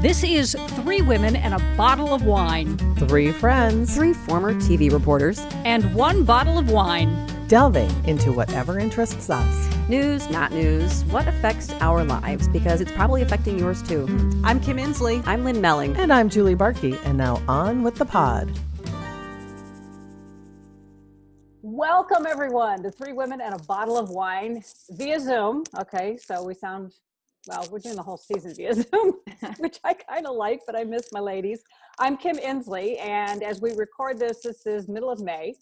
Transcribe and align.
This 0.00 0.22
is 0.22 0.56
Three 0.76 1.02
Women 1.02 1.34
and 1.34 1.54
a 1.54 1.76
Bottle 1.76 2.14
of 2.14 2.24
Wine. 2.24 2.78
Three 2.96 3.32
friends. 3.32 3.96
Three 3.96 4.12
former 4.12 4.54
TV 4.54 4.92
reporters. 4.92 5.40
And 5.64 5.92
one 5.92 6.22
bottle 6.24 6.56
of 6.56 6.70
wine. 6.70 7.26
Delving 7.48 7.90
into 8.04 8.30
whatever 8.30 8.78
interests 8.78 9.28
us. 9.28 9.88
News, 9.88 10.30
not 10.30 10.52
news, 10.52 11.02
what 11.06 11.26
affects 11.26 11.72
our 11.80 12.04
lives, 12.04 12.46
because 12.46 12.80
it's 12.80 12.92
probably 12.92 13.22
affecting 13.22 13.58
yours 13.58 13.82
too. 13.82 14.06
I'm 14.44 14.60
Kim 14.60 14.76
Insley. 14.76 15.20
I'm 15.26 15.44
Lynn 15.44 15.60
Melling. 15.60 15.96
And 15.96 16.12
I'm 16.12 16.28
Julie 16.28 16.54
Barkey. 16.54 16.96
And 17.04 17.18
now 17.18 17.42
on 17.48 17.82
with 17.82 17.96
the 17.96 18.04
pod. 18.04 18.52
Welcome, 21.78 22.26
everyone, 22.26 22.82
to 22.82 22.90
Three 22.90 23.12
Women 23.12 23.40
and 23.40 23.54
a 23.54 23.58
Bottle 23.62 23.96
of 23.96 24.10
Wine 24.10 24.64
via 24.90 25.20
Zoom. 25.20 25.62
Okay, 25.78 26.16
so 26.16 26.42
we 26.42 26.52
sound 26.52 26.92
well, 27.46 27.68
we're 27.70 27.78
doing 27.78 27.94
the 27.94 28.02
whole 28.02 28.16
season 28.16 28.52
via 28.52 28.74
Zoom, 28.82 29.12
which 29.58 29.78
I 29.84 29.94
kind 29.94 30.26
of 30.26 30.34
like, 30.34 30.62
but 30.66 30.76
I 30.76 30.82
miss 30.82 31.10
my 31.12 31.20
ladies. 31.20 31.62
I'm 32.00 32.16
Kim 32.16 32.36
Insley, 32.38 33.00
and 33.00 33.44
as 33.44 33.60
we 33.60 33.74
record 33.74 34.18
this, 34.18 34.40
this 34.40 34.66
is 34.66 34.88
middle 34.88 35.08
of 35.08 35.20
May. 35.20 35.54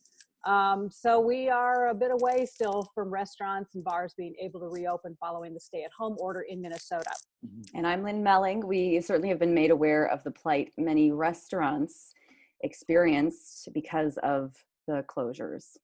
Um, 0.47 0.89
so 0.91 1.21
we 1.21 1.51
are 1.51 1.89
a 1.89 1.95
bit 1.95 2.11
away 2.11 2.47
still 2.47 2.91
from 2.95 3.11
restaurants 3.11 3.75
and 3.75 3.85
bars 3.85 4.15
being 4.17 4.35
able 4.41 4.61
to 4.61 4.69
reopen 4.69 5.19
following 5.21 5.53
the 5.53 5.61
stay-at-home 5.61 6.17
order 6.19 6.47
in 6.49 6.63
Minnesota. 6.63 7.11
Mm-hmm. 7.47 7.77
And 7.77 7.87
I'm 7.87 8.03
Lynn 8.03 8.23
Melling. 8.23 8.67
We 8.67 9.03
certainly 9.03 9.29
have 9.29 9.39
been 9.39 9.53
made 9.53 9.71
aware 9.71 10.07
of 10.07 10.25
the 10.25 10.31
plight 10.31 10.73
many 10.79 11.13
restaurants 11.13 12.15
experienced 12.63 13.69
because 13.75 14.19
of 14.23 14.55
the 14.89 15.05
closures. 15.15 15.77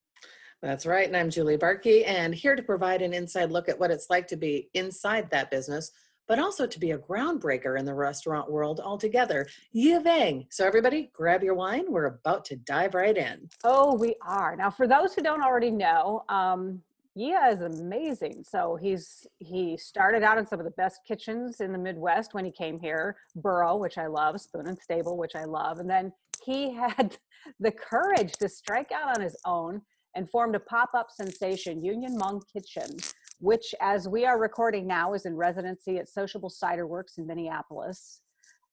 That's 0.62 0.86
right. 0.86 1.08
And 1.08 1.16
I'm 1.16 1.28
Julie 1.28 1.58
Barkey, 1.58 2.06
and 2.06 2.32
here 2.32 2.54
to 2.54 2.62
provide 2.62 3.02
an 3.02 3.12
inside 3.12 3.50
look 3.50 3.68
at 3.68 3.80
what 3.80 3.90
it's 3.90 4.08
like 4.10 4.28
to 4.28 4.36
be 4.36 4.70
inside 4.74 5.28
that 5.30 5.50
business, 5.50 5.90
but 6.28 6.38
also 6.38 6.68
to 6.68 6.78
be 6.78 6.92
a 6.92 6.98
groundbreaker 6.98 7.76
in 7.76 7.84
the 7.84 7.94
restaurant 7.94 8.48
world 8.48 8.78
altogether. 8.78 9.48
Yia 9.72 9.98
Vang. 9.98 10.46
So, 10.50 10.64
everybody, 10.64 11.10
grab 11.12 11.42
your 11.42 11.54
wine. 11.54 11.86
We're 11.88 12.04
about 12.04 12.44
to 12.44 12.56
dive 12.56 12.94
right 12.94 13.16
in. 13.16 13.48
Oh, 13.64 13.96
we 13.96 14.14
are. 14.24 14.54
Now, 14.54 14.70
for 14.70 14.86
those 14.86 15.14
who 15.14 15.22
don't 15.22 15.42
already 15.42 15.72
know, 15.72 16.22
um, 16.28 16.80
Yia 17.16 17.48
is 17.50 17.62
amazing. 17.62 18.44
So 18.48 18.78
he's 18.80 19.26
he 19.40 19.76
started 19.76 20.22
out 20.22 20.38
in 20.38 20.46
some 20.46 20.60
of 20.60 20.64
the 20.64 20.70
best 20.72 21.00
kitchens 21.06 21.60
in 21.60 21.72
the 21.72 21.78
Midwest 21.78 22.34
when 22.34 22.44
he 22.44 22.52
came 22.52 22.78
here, 22.78 23.16
Borough, 23.34 23.76
which 23.76 23.98
I 23.98 24.06
love, 24.06 24.40
Spoon 24.40 24.68
and 24.68 24.80
Stable, 24.80 25.16
which 25.16 25.34
I 25.34 25.44
love, 25.44 25.80
and 25.80 25.90
then 25.90 26.12
he 26.44 26.72
had 26.76 27.16
the 27.58 27.72
courage 27.72 28.32
to 28.34 28.48
strike 28.48 28.92
out 28.92 29.16
on 29.16 29.22
his 29.22 29.36
own 29.44 29.82
and 30.14 30.28
formed 30.28 30.54
a 30.54 30.60
pop-up 30.60 31.10
sensation, 31.10 31.84
Union 31.84 32.18
Hmong 32.18 32.42
Kitchen, 32.52 32.96
which 33.40 33.74
as 33.80 34.08
we 34.08 34.24
are 34.24 34.38
recording 34.38 34.86
now 34.86 35.14
is 35.14 35.26
in 35.26 35.36
residency 35.36 35.98
at 35.98 36.08
Sociable 36.08 36.50
Cider 36.50 36.86
Works 36.86 37.18
in 37.18 37.26
Minneapolis. 37.26 38.20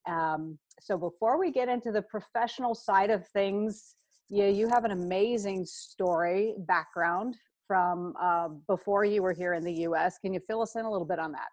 Um, 0.08 0.58
so 0.80 0.98
before 0.98 1.40
we 1.40 1.52
get 1.52 1.70
into 1.70 1.92
the 1.92 2.02
professional 2.02 2.76
side 2.76 3.09
of 3.09 3.28
things, 3.28 3.96
yeah, 4.30 4.48
you 4.48 4.68
have 4.70 4.86
an 4.86 4.92
amazing 4.92 5.66
story 5.66 6.54
background 6.59 7.36
from 7.68 8.14
uh, 8.20 8.50
before 8.68 9.06
you 9.06 9.22
were 9.22 9.34
here 9.34 9.53
in 9.53 9.64
the 9.64 9.74
U.S. 9.81 10.18
Can 10.20 10.34
you 10.34 10.40
fill 10.40 10.62
us 10.62 10.76
in 10.76 10.86
a 10.86 10.92
little 10.92 11.06
bit 11.06 11.20
on 11.20 11.31
that? 11.31 11.50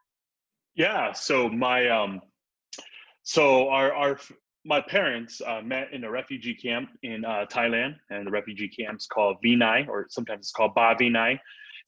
Yeah. 0.74 1.12
So 1.12 1.48
my 1.48 1.88
um, 1.88 2.20
so 3.22 3.68
our 3.68 3.92
our 3.92 4.18
my 4.66 4.80
parents 4.80 5.40
uh, 5.46 5.60
met 5.62 5.92
in 5.92 6.04
a 6.04 6.10
refugee 6.10 6.54
camp 6.54 6.90
in 7.04 7.24
uh, 7.24 7.46
Thailand, 7.50 7.94
and 8.10 8.26
the 8.26 8.30
refugee 8.30 8.68
camp's 8.68 9.06
called 9.06 9.36
Vinai, 9.44 9.88
or 9.88 10.06
sometimes 10.10 10.40
it's 10.40 10.52
called 10.52 10.74
Ba 10.74 10.96
Vinai. 11.00 11.38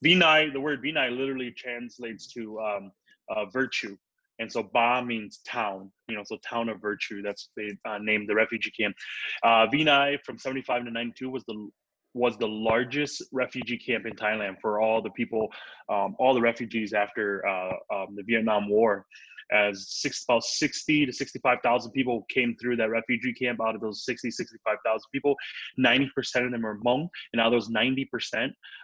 Vinai, 0.03 0.51
the 0.53 0.61
word 0.61 0.81
Vinai 0.81 1.15
literally 1.15 1.51
translates 1.51 2.31
to 2.33 2.59
um, 2.61 2.91
uh, 3.29 3.45
virtue, 3.45 3.97
and 4.39 4.49
so 4.49 4.63
Ba 4.63 5.03
means 5.05 5.39
town. 5.45 5.91
You 6.07 6.15
know, 6.15 6.23
so 6.25 6.37
town 6.37 6.69
of 6.69 6.81
virtue. 6.81 7.21
That's 7.21 7.49
they 7.57 7.77
uh, 7.85 7.97
named 8.01 8.29
the 8.29 8.35
refugee 8.35 8.71
camp. 8.71 8.95
Uh, 9.43 9.67
Vinai 9.67 10.17
from 10.25 10.39
75 10.39 10.85
to 10.85 10.91
92 10.91 11.29
was 11.29 11.43
the 11.45 11.69
was 12.13 12.37
the 12.37 12.47
largest 12.47 13.23
refugee 13.31 13.77
camp 13.77 14.05
in 14.05 14.13
Thailand 14.13 14.55
for 14.61 14.79
all 14.79 15.01
the 15.01 15.11
people, 15.11 15.47
um, 15.89 16.15
all 16.17 16.33
the 16.33 16.41
refugees 16.41 16.93
after 16.93 17.45
uh, 17.45 17.73
um, 17.93 18.15
the 18.15 18.23
Vietnam 18.23 18.69
War 18.69 19.05
as 19.51 19.87
six, 19.89 20.23
about 20.23 20.43
60 20.43 21.05
to 21.05 21.13
65,000 21.13 21.91
people 21.91 22.25
came 22.29 22.55
through 22.59 22.77
that 22.77 22.89
refugee 22.89 23.33
camp. 23.33 23.59
Out 23.61 23.75
of 23.75 23.81
those 23.81 24.05
60, 24.05 24.31
65,000 24.31 25.07
people, 25.11 25.35
90% 25.79 26.45
of 26.45 26.51
them 26.51 26.65
are 26.65 26.77
Hmong. 26.77 27.07
And 27.33 27.41
out 27.41 27.47
of 27.47 27.53
those 27.53 27.69
90% 27.69 28.07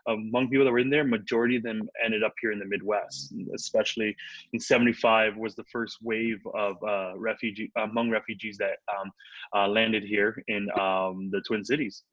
of 0.08 0.20
Hmong 0.20 0.50
people 0.50 0.66
that 0.66 0.72
were 0.72 0.80
in 0.80 0.90
there, 0.90 1.04
majority 1.04 1.56
of 1.56 1.64
them 1.64 1.88
ended 2.04 2.24
up 2.24 2.34
here 2.42 2.52
in 2.52 2.60
the 2.60 2.66
Midwest, 2.66 3.34
especially 3.54 4.16
in 4.54 4.60
75 4.60 5.38
was 5.38 5.56
the 5.56 5.66
first 5.66 5.98
wave 6.02 6.40
of 6.54 6.76
uh, 6.84 7.18
refugee, 7.18 7.72
uh, 7.76 7.88
Hmong 7.88 8.12
refugees 8.12 8.58
that 8.58 8.78
um, 9.00 9.12
uh, 9.56 9.68
landed 9.68 10.04
here 10.04 10.44
in 10.48 10.70
um, 10.80 11.30
the 11.32 11.42
Twin 11.42 11.64
Cities 11.64 12.04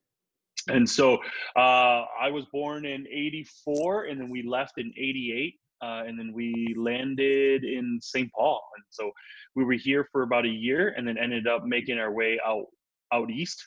and 0.69 0.88
so 0.88 1.16
uh, 1.56 2.04
I 2.20 2.30
was 2.30 2.44
born 2.46 2.84
in 2.84 3.06
84 3.08 4.04
and 4.04 4.20
then 4.20 4.28
we 4.28 4.42
left 4.42 4.78
in 4.78 4.92
88 4.96 5.54
uh, 5.82 6.03
and 6.06 6.19
then 6.19 6.32
we 6.32 6.75
landed 6.76 7.65
in 7.65 7.98
St. 8.00 8.31
Paul. 8.32 8.62
And 8.76 8.84
so 8.91 9.10
we 9.56 9.65
were 9.65 9.72
here 9.75 10.06
for 10.12 10.22
about 10.22 10.47
a 10.47 10.48
year, 10.48 10.94
and 10.97 11.06
then 11.06 11.19
ended 11.19 11.47
up 11.47 11.65
making 11.65 11.98
our 11.98 12.12
way 12.12 12.38
out 12.47 12.66
out 13.12 13.31
east 13.31 13.62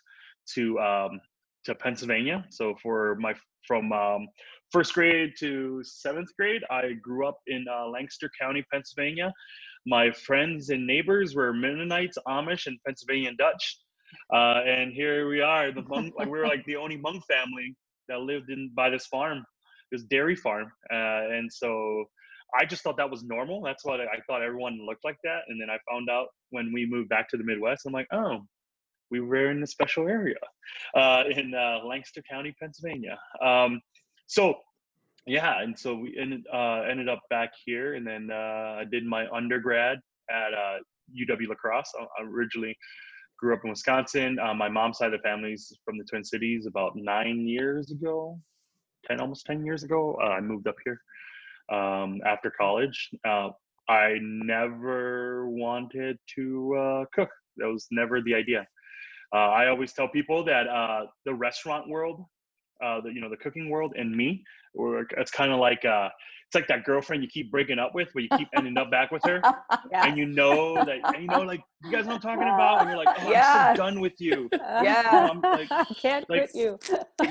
to 0.54 0.80
um, 0.80 1.22
to 1.66 1.76
Pennsylvania. 1.76 2.46
So 2.50 2.76
for 2.82 3.16
my 3.20 3.34
from 3.68 3.92
um, 3.92 4.28
first 4.72 4.94
grade 4.94 5.34
to 5.40 5.82
seventh 5.84 6.30
grade, 6.38 6.62
I 6.70 6.94
grew 7.02 7.28
up 7.28 7.40
in 7.48 7.66
uh, 7.70 7.88
Lancaster 7.88 8.30
County, 8.40 8.64
Pennsylvania. 8.72 9.34
My 9.86 10.12
friends 10.12 10.70
and 10.70 10.88
neighbors 10.88 11.36
were 11.36 11.54
Mennonites, 11.54 12.18
Amish, 12.28 12.66
and 12.68 12.78
Pennsylvania 12.86 13.32
Dutch. 13.38 13.80
Uh, 14.34 14.62
and 14.66 14.94
here 14.94 15.28
we 15.28 15.42
are, 15.42 15.72
the 15.72 15.82
Hmong, 15.82 16.12
like 16.18 16.28
we 16.28 16.40
were 16.40 16.48
like 16.48 16.66
the 16.66 16.76
only 16.76 16.98
Hmong 16.98 17.22
family 17.26 17.76
that 18.08 18.22
lived 18.22 18.50
in 18.50 18.72
by 18.76 18.90
this 18.90 19.06
farm 19.08 19.46
this 19.92 20.04
dairy 20.04 20.36
farm, 20.36 20.72
uh, 20.92 21.30
and 21.32 21.52
so 21.52 22.06
I 22.58 22.66
just 22.66 22.84
thought 22.84 22.98
that 22.98 23.10
was 23.10 23.24
normal. 23.24 23.62
That's 23.62 23.84
what 23.84 24.00
I 24.00 24.20
thought 24.28 24.42
everyone 24.42 24.80
looked 24.86 25.04
like 25.04 25.18
that. 25.24 25.42
And 25.48 25.60
then 25.60 25.70
I 25.70 25.78
found 25.90 26.10
out 26.10 26.28
when 26.52 26.72
we 26.74 26.86
moved 26.86 27.10
back 27.10 27.28
to 27.30 27.38
the 27.38 27.44
Midwest, 27.44 27.86
I'm 27.86 27.94
like, 27.94 28.08
oh, 28.12 28.42
we 29.12 29.20
were 29.20 29.52
in 29.52 29.62
a 29.62 29.68
special 29.68 30.08
area 30.08 30.36
uh, 30.96 31.24
in 31.30 31.54
uh, 31.54 31.86
Lancaster 31.86 32.22
County, 32.30 32.56
Pennsylvania. 32.60 33.18
Um, 33.42 33.82
so 34.28 34.56
yeah, 35.28 35.62
and 35.62 35.78
so 35.78 35.96
we 35.96 36.16
ended, 36.20 36.46
uh, 36.54 36.82
ended 36.82 37.10
up 37.10 37.22
back 37.30 37.52
here, 37.66 37.96
and 37.96 38.06
then 38.06 38.30
uh, 38.32 38.78
I 38.80 38.86
did 38.90 39.06
my 39.06 39.28
undergrad 39.30 39.98
at 40.30 40.52
UW 41.20 41.46
uh, 41.46 41.50
La 41.50 41.56
Crosse. 41.56 41.92
I 41.98 42.24
originally 42.24 42.78
grew 43.38 43.54
up 43.54 43.62
in 43.64 43.72
Wisconsin. 43.72 44.38
Uh, 44.40 44.54
my 44.54 44.70
mom's 44.70 45.00
side 45.00 45.14
of 45.14 45.20
the 45.20 45.28
family's 45.28 45.74
from 45.84 45.98
the 45.98 46.04
Twin 46.04 46.24
Cities. 46.24 46.68
About 46.68 46.96
nine 46.96 47.48
years 47.48 47.92
ago, 47.92 48.40
10 49.08 49.20
almost 49.20 49.46
10 49.46 49.66
years 49.66 49.84
ago 49.84 50.18
uh, 50.22 50.30
i 50.30 50.42
moved 50.42 50.68
up 50.68 50.76
here 50.84 51.00
um, 51.72 52.22
after 52.26 52.52
college. 52.52 53.10
Uh, 53.28 53.50
i 53.88 54.18
never 54.22 55.48
wanted 55.50 56.18
to 56.36 56.76
uh, 56.76 57.06
cook. 57.14 57.30
That 57.58 57.68
was 57.68 57.88
never 57.92 58.22
the 58.22 58.34
idea. 58.34 58.68
Uh, 59.34 59.50
i 59.60 59.68
always 59.68 59.94
tell 59.94 60.08
people 60.08 60.44
that 60.46 60.68
uh, 60.68 61.06
the 61.26 61.34
restaurant 61.34 61.88
world 61.90 62.24
uh, 62.84 63.02
the 63.02 63.10
you 63.10 63.22
know 63.22 63.30
the 63.30 63.38
cooking 63.38 63.70
world 63.70 63.94
and 63.98 64.16
me 64.16 64.44
or 64.76 65.08
it's 65.18 65.32
kind 65.32 65.52
of 65.52 65.60
like 65.60 65.84
uh, 65.86 66.10
it's 66.48 66.56
like 66.56 66.68
that 66.68 66.84
girlfriend 66.84 67.24
you 67.24 67.30
keep 67.30 67.50
breaking 67.50 67.80
up 67.80 67.96
with, 67.96 68.10
but 68.14 68.24
you 68.24 68.30
keep 68.38 68.48
ending 68.56 68.78
up 68.78 68.92
back 68.92 69.12
with 69.12 69.24
her, 69.24 69.42
yeah. 69.92 70.06
and 70.06 70.18
you 70.18 70.26
know 70.26 70.76
that, 70.76 71.00
and 71.16 71.24
you 71.24 71.28
know, 71.28 71.42
like 71.42 71.62
you 71.84 71.92
guys 71.92 72.06
know 72.06 72.14
what 72.14 72.26
I'm 72.26 72.38
talking 72.38 72.54
about, 72.54 72.82
and 72.82 72.90
you're 72.90 73.04
like, 73.04 73.16
oh, 73.20 73.32
yeah. 73.32 73.70
I'm 73.70 73.76
so 73.76 73.84
done 73.84 74.00
with 74.00 74.20
you. 74.20 74.50
Yeah, 74.84 75.30
know, 75.34 75.50
like, 75.50 75.70
can't 76.02 76.30
like, 76.30 76.52
quit 76.52 76.56
you. 76.56 76.78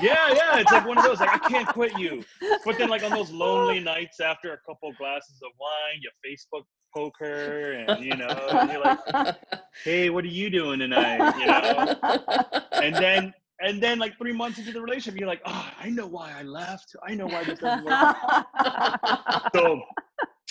yeah, 0.01 0.33
yeah, 0.33 0.59
it's 0.59 0.71
like 0.71 0.85
one 0.85 0.97
of 0.97 1.03
those, 1.03 1.19
like 1.19 1.29
I 1.29 1.49
can't 1.49 1.67
quit 1.67 1.97
you. 1.97 2.23
But 2.65 2.77
then, 2.77 2.89
like 2.89 3.03
on 3.03 3.11
those 3.11 3.31
lonely 3.31 3.79
nights 3.79 4.19
after 4.19 4.53
a 4.53 4.57
couple 4.67 4.91
glasses 4.97 5.39
of 5.43 5.51
wine, 5.59 6.01
you 6.01 6.09
Facebook 6.25 6.63
poker, 6.95 7.73
and 7.73 8.03
you 8.03 8.15
know, 8.15 8.27
and 8.27 8.71
you're 8.71 8.81
like, 8.81 9.37
hey, 9.83 10.09
what 10.09 10.23
are 10.23 10.29
you 10.29 10.49
doing 10.49 10.79
tonight? 10.79 11.37
You 11.39 11.45
know, 11.45 12.59
and 12.73 12.95
then 12.95 13.33
and 13.61 13.81
then 13.81 13.99
like 13.99 14.17
three 14.17 14.33
months 14.33 14.59
into 14.59 14.71
the 14.71 14.81
relationship, 14.81 15.19
you're 15.19 15.29
like, 15.29 15.41
oh, 15.45 15.71
I 15.81 15.89
know 15.89 16.07
why 16.07 16.33
I 16.37 16.43
left. 16.43 16.95
I 17.07 17.15
know 17.15 17.27
why 17.27 17.43
this 17.43 17.59
doesn't 17.59 17.85
work. 17.85 18.15
so 19.55 19.81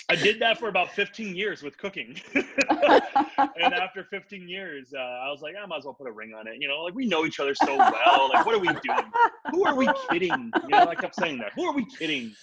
I 0.09 0.15
did 0.15 0.39
that 0.39 0.59
for 0.59 0.69
about 0.69 0.91
15 0.91 1.35
years 1.35 1.63
with 1.63 1.77
cooking. 1.77 2.19
and 2.35 3.73
after 3.73 4.05
15 4.09 4.47
years, 4.47 4.93
uh, 4.95 4.99
I 4.99 5.29
was 5.31 5.41
like, 5.41 5.55
I 5.61 5.65
might 5.65 5.79
as 5.79 5.85
well 5.85 5.93
put 5.93 6.07
a 6.07 6.11
ring 6.11 6.33
on 6.33 6.47
it. 6.47 6.55
You 6.59 6.67
know, 6.67 6.83
like 6.83 6.93
we 6.93 7.07
know 7.07 7.25
each 7.25 7.39
other 7.39 7.55
so 7.55 7.75
well. 7.77 8.29
Like, 8.33 8.45
what 8.45 8.55
are 8.55 8.59
we 8.59 8.67
doing? 8.67 9.11
Who 9.51 9.65
are 9.65 9.75
we 9.75 9.89
kidding? 10.09 10.51
You 10.63 10.69
know, 10.69 10.87
I 10.87 10.95
kept 10.95 11.15
saying 11.15 11.39
that. 11.39 11.53
Who 11.53 11.63
are 11.65 11.73
we 11.73 11.85
kidding? 11.85 12.33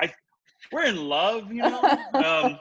I, 0.00 0.12
we're 0.74 0.86
in 0.86 1.08
love, 1.08 1.52
you 1.52 1.62
know? 1.62 1.80
Um, 2.14 2.58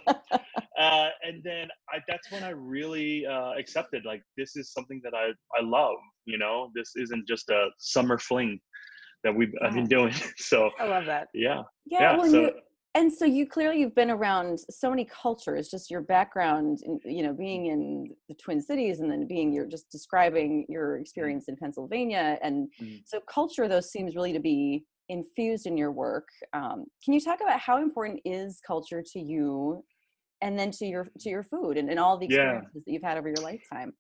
uh, 0.80 1.10
and 1.24 1.44
then 1.44 1.68
I, 1.94 2.00
that's 2.08 2.32
when 2.32 2.44
I 2.44 2.50
really 2.50 3.26
uh, 3.26 3.52
accepted, 3.58 4.06
like, 4.06 4.22
this 4.38 4.56
is 4.56 4.72
something 4.72 5.02
that 5.04 5.14
I, 5.14 5.32
I 5.58 5.64
love 5.64 5.98
you 6.26 6.38
know 6.38 6.70
this 6.76 6.92
isn't 6.96 7.28
just 7.28 7.50
a 7.50 7.70
summer 7.78 8.18
fling 8.18 8.60
that 9.24 9.36
we've 9.36 9.54
yeah. 9.62 9.70
been 9.72 9.88
doing 9.88 10.14
so 10.38 10.70
i 10.80 10.86
love 10.86 11.06
that 11.06 11.28
yeah 11.34 11.62
yeah, 11.86 12.02
yeah 12.02 12.18
well, 12.18 12.30
so, 12.30 12.42
you, 12.42 12.52
and 12.96 13.12
so 13.12 13.26
you 13.26 13.48
clearly 13.48 13.80
you've 13.80 13.96
been 13.96 14.12
around 14.12 14.60
so 14.70 14.90
many 14.90 15.06
cultures 15.06 15.70
just 15.70 15.90
your 15.90 16.02
background 16.02 16.80
in, 16.84 17.00
you 17.06 17.24
know 17.24 17.34
being 17.34 17.68
in 17.68 18.08
the 18.30 18.36
twin 18.36 18.62
cities 18.62 19.00
and 19.00 19.12
then 19.12 19.28
being 19.28 19.54
you're 19.54 19.66
just 19.66 19.90
describing 19.90 20.66
your 20.70 20.98
experience 20.98 21.46
in 21.48 21.56
pennsylvania 21.56 22.38
and 22.42 22.70
Mhm. 22.82 23.02
so 23.06 23.20
culture 23.22 23.68
though 23.68 23.82
seems 23.82 24.16
really 24.16 24.34
to 24.34 24.40
be 24.40 24.86
infused 25.10 25.66
in 25.66 25.78
your 25.78 25.92
work 25.92 26.28
um, 26.54 26.86
can 27.04 27.14
you 27.14 27.20
talk 27.20 27.42
about 27.42 27.60
how 27.60 27.82
important 27.82 28.20
is 28.26 28.62
culture 28.66 29.04
to 29.06 29.20
you 29.20 29.84
and 30.42 30.58
then 30.58 30.72
to 30.72 30.86
your 30.86 31.08
to 31.20 31.30
your 31.30 31.44
food 31.44 31.78
and, 31.78 31.90
and 31.90 32.00
all 32.00 32.18
the 32.18 32.26
Yeah. 32.26 32.62
experiences 32.62 32.84
that 32.86 32.92
you've 32.92 33.04
had 33.04 33.18
over 33.18 33.30
your 33.30 33.42
lifetime 33.42 33.94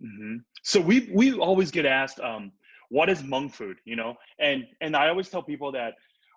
hmm 0.00 0.36
So 0.62 0.80
we 0.80 1.10
we 1.12 1.32
always 1.34 1.70
get 1.70 1.86
asked, 1.86 2.20
um, 2.20 2.52
what 2.88 3.08
is 3.08 3.22
Hmong 3.22 3.52
food? 3.52 3.78
You 3.84 3.96
know, 3.96 4.16
and 4.38 4.64
and 4.80 4.96
I 4.96 5.08
always 5.08 5.28
tell 5.28 5.42
people 5.42 5.72
that 5.72 5.94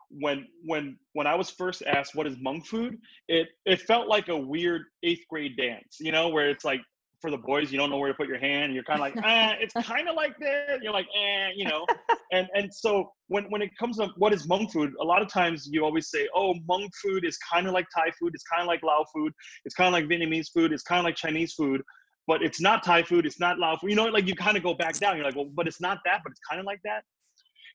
when 0.10 0.48
when 0.64 0.98
when 1.14 1.28
I 1.28 1.36
was 1.36 1.50
first 1.50 1.82
asked 1.84 2.16
what 2.16 2.28
is 2.28 2.36
Hmong 2.38 2.66
food, 2.66 2.98
it 3.28 3.50
it 3.66 3.82
felt 3.82 4.08
like 4.08 4.28
a 4.30 4.38
weird 4.38 4.84
eighth 5.04 5.26
grade 5.30 5.58
dance. 5.58 5.98
You 6.00 6.12
know, 6.12 6.30
where 6.30 6.50
it's 6.50 6.66
like 6.66 6.82
for 7.24 7.32
the 7.32 7.38
boys, 7.38 7.72
you 7.72 7.78
don't 7.78 7.90
know 7.90 7.98
where 7.98 8.10
to 8.10 8.14
put 8.14 8.28
your 8.28 8.38
hand. 8.38 8.74
You're 8.74 8.84
kind 8.84 9.00
of 9.00 9.02
like, 9.02 9.16
ah, 9.24 9.54
it's 9.58 9.74
kind 9.88 10.10
of 10.10 10.16
like 10.16 10.38
this. 10.40 10.82
You're 10.82 10.92
like, 10.92 11.08
eh, 11.18 11.52
you 11.56 11.64
know. 11.64 11.86
and 12.34 12.50
and 12.54 12.72
so 12.74 13.14
when 13.28 13.46
when 13.46 13.62
it 13.62 13.72
comes 13.80 13.96
to 13.98 14.10
what 14.18 14.34
is 14.34 14.46
Hmong 14.46 14.70
food, 14.70 14.92
a 15.00 15.06
lot 15.06 15.22
of 15.22 15.30
times 15.30 15.70
you 15.72 15.86
always 15.86 16.10
say, 16.10 16.28
oh, 16.36 16.54
Hmong 16.70 16.90
food 17.02 17.24
is 17.24 17.38
kind 17.52 17.66
of 17.66 17.72
like 17.74 17.86
Thai 17.96 18.12
food. 18.20 18.32
It's 18.34 18.44
kind 18.44 18.62
of 18.62 18.68
like 18.68 18.84
Lao 18.84 19.06
food. 19.16 19.32
It's 19.64 19.74
kind 19.74 19.88
of 19.88 19.94
like 19.94 20.06
Vietnamese 20.12 20.48
food. 20.54 20.74
It's 20.74 20.84
kind 20.84 21.00
of 21.00 21.06
like 21.06 21.16
Chinese 21.16 21.54
food 21.54 21.82
but 22.26 22.42
it's 22.42 22.62
not 22.62 22.84
Thai 22.84 23.04
food, 23.04 23.26
it's 23.26 23.42
not 23.42 23.60
Lao 23.60 23.76
food. 23.76 23.90
You 23.90 23.98
know, 23.98 24.06
like 24.06 24.28
you 24.28 24.34
kind 24.34 24.56
of 24.56 24.64
go 24.64 24.74
back 24.74 24.98
down. 24.98 25.18
You're 25.18 25.26
like, 25.26 25.36
well, 25.36 25.50
but 25.54 25.68
it's 25.68 25.82
not 25.82 25.98
that, 26.06 26.22
but 26.24 26.32
it's 26.32 26.40
kind 26.50 26.58
of 26.58 26.66
like 26.66 26.80
that. 26.86 27.04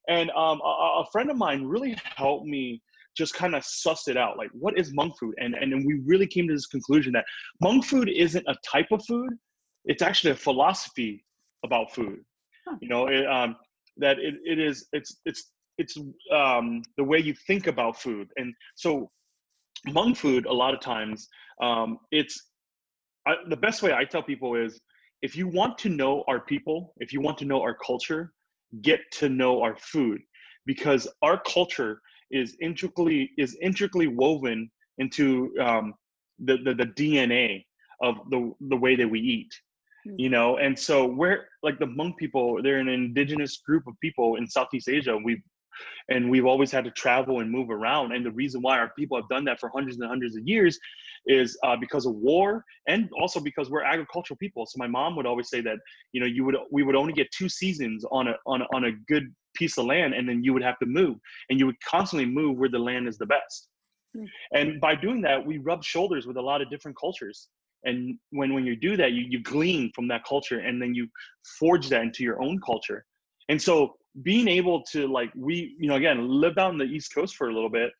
And 0.08 0.30
um, 0.30 0.58
a, 0.64 1.02
a 1.02 1.04
friend 1.12 1.30
of 1.30 1.36
mine 1.36 1.66
really 1.66 1.94
helped 2.16 2.46
me 2.46 2.80
just 3.18 3.34
kind 3.34 3.54
of 3.54 3.62
sussed 3.64 4.08
it 4.08 4.16
out. 4.16 4.38
Like, 4.38 4.50
what 4.52 4.78
is 4.78 4.92
Hmong 4.92 5.12
food? 5.18 5.34
And 5.38 5.54
and 5.54 5.72
then 5.72 5.84
we 5.84 6.00
really 6.06 6.26
came 6.26 6.46
to 6.48 6.54
this 6.54 6.66
conclusion 6.66 7.12
that 7.14 7.26
Hmong 7.62 7.84
food 7.84 8.08
isn't 8.08 8.46
a 8.48 8.56
type 8.64 8.90
of 8.92 9.04
food; 9.06 9.30
it's 9.84 10.02
actually 10.02 10.30
a 10.30 10.36
philosophy 10.36 11.24
about 11.64 11.92
food. 11.92 12.20
Huh. 12.66 12.76
You 12.80 12.88
know, 12.88 13.08
it, 13.08 13.26
um, 13.26 13.56
that 13.98 14.18
it, 14.18 14.34
it 14.44 14.58
is 14.58 14.86
it's 14.92 15.20
it's 15.26 15.50
it's 15.76 15.98
um, 16.32 16.82
the 16.96 17.04
way 17.04 17.18
you 17.18 17.34
think 17.46 17.66
about 17.66 18.00
food. 18.00 18.28
And 18.36 18.54
so, 18.76 19.10
Hmong 19.88 20.16
food, 20.16 20.46
a 20.46 20.52
lot 20.52 20.72
of 20.74 20.80
times, 20.80 21.28
um, 21.60 21.98
it's 22.12 22.34
I, 23.26 23.34
the 23.48 23.56
best 23.56 23.82
way 23.82 23.92
I 23.92 24.04
tell 24.04 24.22
people 24.22 24.54
is 24.54 24.80
if 25.22 25.36
you 25.36 25.48
want 25.48 25.76
to 25.78 25.88
know 25.88 26.24
our 26.28 26.40
people, 26.40 26.94
if 26.98 27.12
you 27.12 27.20
want 27.20 27.36
to 27.38 27.44
know 27.44 27.60
our 27.60 27.76
culture, 27.84 28.32
get 28.82 29.00
to 29.12 29.28
know 29.28 29.62
our 29.62 29.76
food 29.76 30.20
because 30.66 31.08
our 31.22 31.40
culture 31.46 32.00
is 32.30 32.56
intricately 32.60 33.30
is 33.38 33.56
intricately 33.60 34.08
woven 34.08 34.70
into 34.98 35.54
um, 35.60 35.94
the, 36.38 36.58
the 36.58 36.74
the 36.74 36.86
DNA 36.86 37.64
of 38.02 38.16
the 38.30 38.52
the 38.68 38.76
way 38.76 38.96
that 38.96 39.08
we 39.08 39.20
eat. 39.20 39.52
Hmm. 40.04 40.14
You 40.18 40.28
know, 40.28 40.58
and 40.58 40.78
so 40.78 41.06
we're 41.06 41.46
like 41.62 41.78
the 41.78 41.86
Hmong 41.86 42.16
people. 42.16 42.62
They're 42.62 42.78
an 42.78 42.88
indigenous 42.88 43.58
group 43.58 43.86
of 43.86 43.94
people 44.00 44.36
in 44.36 44.48
Southeast 44.48 44.88
Asia. 44.88 45.16
We've 45.16 45.42
and 46.08 46.30
we've 46.30 46.46
always 46.46 46.70
had 46.70 46.84
to 46.84 46.90
travel 46.90 47.40
and 47.40 47.50
move 47.50 47.70
around. 47.70 48.12
And 48.12 48.24
the 48.24 48.30
reason 48.30 48.62
why 48.62 48.78
our 48.78 48.90
people 48.98 49.16
have 49.16 49.28
done 49.28 49.44
that 49.44 49.60
for 49.60 49.70
hundreds 49.74 49.98
and 49.98 50.08
hundreds 50.08 50.36
of 50.36 50.46
years 50.46 50.78
is 51.26 51.58
uh, 51.64 51.76
because 51.76 52.06
of 52.06 52.14
war 52.14 52.64
and 52.86 53.08
also 53.20 53.40
because 53.40 53.70
we're 53.70 53.82
agricultural 53.82 54.36
people. 54.38 54.66
So 54.66 54.76
my 54.78 54.86
mom 54.86 55.16
would 55.16 55.26
always 55.26 55.48
say 55.48 55.60
that 55.62 55.76
you 56.12 56.20
know 56.20 56.26
you 56.26 56.44
would 56.44 56.56
we 56.70 56.82
would 56.82 56.96
only 56.96 57.12
get 57.12 57.30
two 57.30 57.48
seasons 57.48 58.04
on 58.10 58.28
a 58.28 58.34
on 58.46 58.62
a, 58.62 58.66
on 58.74 58.84
a 58.84 58.92
good 59.08 59.32
piece 59.54 59.78
of 59.78 59.86
land, 59.86 60.14
and 60.14 60.28
then 60.28 60.42
you 60.42 60.52
would 60.52 60.62
have 60.62 60.78
to 60.78 60.86
move, 60.86 61.16
and 61.50 61.58
you 61.58 61.66
would 61.66 61.80
constantly 61.80 62.26
move 62.26 62.56
where 62.56 62.68
the 62.68 62.78
land 62.78 63.08
is 63.08 63.18
the 63.18 63.26
best. 63.26 63.68
Hmm. 64.16 64.24
And 64.54 64.80
by 64.80 64.94
doing 64.94 65.20
that, 65.22 65.44
we 65.44 65.58
rub 65.58 65.84
shoulders 65.84 66.26
with 66.26 66.36
a 66.36 66.42
lot 66.42 66.62
of 66.62 66.70
different 66.70 66.96
cultures. 66.98 67.48
And 67.84 68.18
when 68.30 68.54
when 68.54 68.64
you 68.66 68.76
do 68.76 68.96
that, 68.96 69.12
you 69.12 69.26
you 69.28 69.42
glean 69.42 69.92
from 69.94 70.08
that 70.08 70.24
culture, 70.24 70.60
and 70.60 70.80
then 70.80 70.94
you 70.94 71.06
forge 71.58 71.88
that 71.90 72.02
into 72.02 72.22
your 72.22 72.42
own 72.42 72.60
culture. 72.64 73.04
And 73.48 73.60
so 73.60 73.94
being 74.22 74.48
able 74.48 74.82
to 74.82 75.06
like 75.06 75.30
we 75.36 75.76
you 75.78 75.88
know 75.88 75.96
again 75.96 76.28
lived 76.28 76.58
out 76.58 76.70
on 76.70 76.78
the 76.78 76.84
east 76.84 77.14
coast 77.14 77.36
for 77.36 77.48
a 77.50 77.52
little 77.54 77.68
bit 77.70 77.90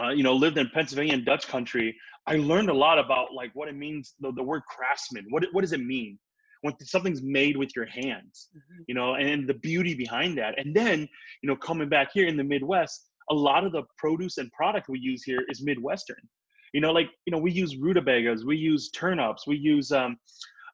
uh, 0.00 0.10
you 0.10 0.22
know 0.22 0.34
lived 0.34 0.58
in 0.58 0.68
pennsylvania 0.74 1.14
and 1.14 1.24
dutch 1.24 1.46
country. 1.48 1.96
I 2.28 2.36
learned 2.36 2.70
a 2.70 2.74
lot 2.74 2.98
about 2.98 3.32
like 3.32 3.52
what 3.54 3.68
it 3.68 3.76
means 3.76 4.14
the, 4.18 4.32
the 4.32 4.42
word 4.42 4.62
craftsman. 4.68 5.26
What, 5.30 5.44
what 5.52 5.60
does 5.60 5.72
it 5.72 5.80
mean 5.80 6.18
when 6.62 6.74
something's 6.80 7.22
made 7.22 7.56
with 7.56 7.70
your 7.76 7.86
hands 7.86 8.48
Mhm. 8.56 8.84
you 8.88 8.94
know 8.94 9.14
and 9.14 9.48
the 9.48 9.54
beauty 9.54 9.94
behind 9.94 10.36
that. 10.38 10.58
And 10.58 10.74
then 10.74 11.08
you 11.42 11.48
know 11.48 11.56
coming 11.56 11.88
back 11.88 12.08
here 12.12 12.26
in 12.26 12.36
the 12.36 12.44
midwest 12.44 13.08
a 13.30 13.34
lot 13.34 13.64
of 13.64 13.72
the 13.72 13.82
produce 13.98 14.38
and 14.38 14.50
product 14.52 14.88
we 14.88 14.98
use 15.00 15.22
here 15.24 15.42
is 15.48 15.62
midwestern. 15.64 16.22
You 16.74 16.80
know 16.80 16.92
like 16.92 17.08
you 17.26 17.30
know 17.32 17.38
we 17.38 17.52
use 17.52 17.76
rutabagas 17.76 18.44
we 18.44 18.56
use 18.56 18.90
turnips 18.90 19.46
we 19.46 19.56
use 19.56 19.92
um, 19.92 20.16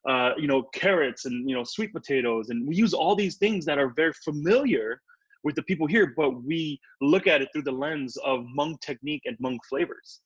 uh, 0.07 0.31
you 0.37 0.47
know 0.47 0.63
carrots 0.73 1.25
and 1.25 1.49
you 1.49 1.55
know 1.55 1.63
sweet 1.63 1.93
potatoes 1.93 2.49
and 2.49 2.67
we 2.67 2.75
use 2.75 2.93
all 2.93 3.15
these 3.15 3.37
things 3.37 3.65
that 3.65 3.77
are 3.77 3.93
very 3.95 4.13
familiar 4.23 5.01
with 5.43 5.55
the 5.55 5.63
people 5.63 5.87
here 5.87 6.13
but 6.17 6.43
we 6.43 6.79
look 7.01 7.27
at 7.27 7.41
it 7.41 7.49
through 7.53 7.63
the 7.63 7.71
lens 7.71 8.17
of 8.17 8.45
Hmong 8.57 8.79
technique 8.81 9.23
and 9.25 9.37
Hmong 9.37 9.57
flavors 9.69 10.21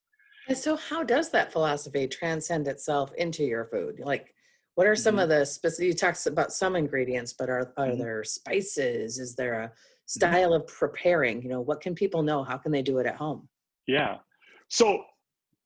And 0.48 0.58
so, 0.58 0.76
how 0.78 1.04
does 1.04 1.30
that 1.32 1.52
philosophy 1.52 2.08
transcend 2.08 2.68
itself 2.68 3.14
into 3.16 3.44
your 3.44 3.66
food? 3.66 4.00
Like, 4.00 4.34
what 4.76 4.88
are 4.88 4.96
some 4.96 5.16
Mhm. 5.16 5.24
of 5.24 5.30
the 5.30 5.46
specific? 5.46 5.88
You 5.88 5.94
talked 5.94 6.26
about 6.26 6.54
some 6.54 6.76
ingredients, 6.76 7.34
but 7.34 7.50
are 7.50 7.74
are 7.78 7.90
Mhm. 7.90 7.98
there 7.98 8.24
spices? 8.24 9.20
Is 9.20 9.36
there 9.36 9.56
a 9.66 9.74
style 10.06 10.54
of 10.54 10.66
preparing? 10.68 11.42
You 11.44 11.50
know, 11.50 11.62
what 11.62 11.82
can 11.82 11.94
people 11.96 12.24
know? 12.24 12.44
How 12.44 12.58
can 12.58 12.72
they 12.72 12.82
do 12.82 13.00
it 13.00 13.06
at 13.06 13.16
home? 13.16 13.50
Yeah. 13.88 14.20
So 14.70 15.04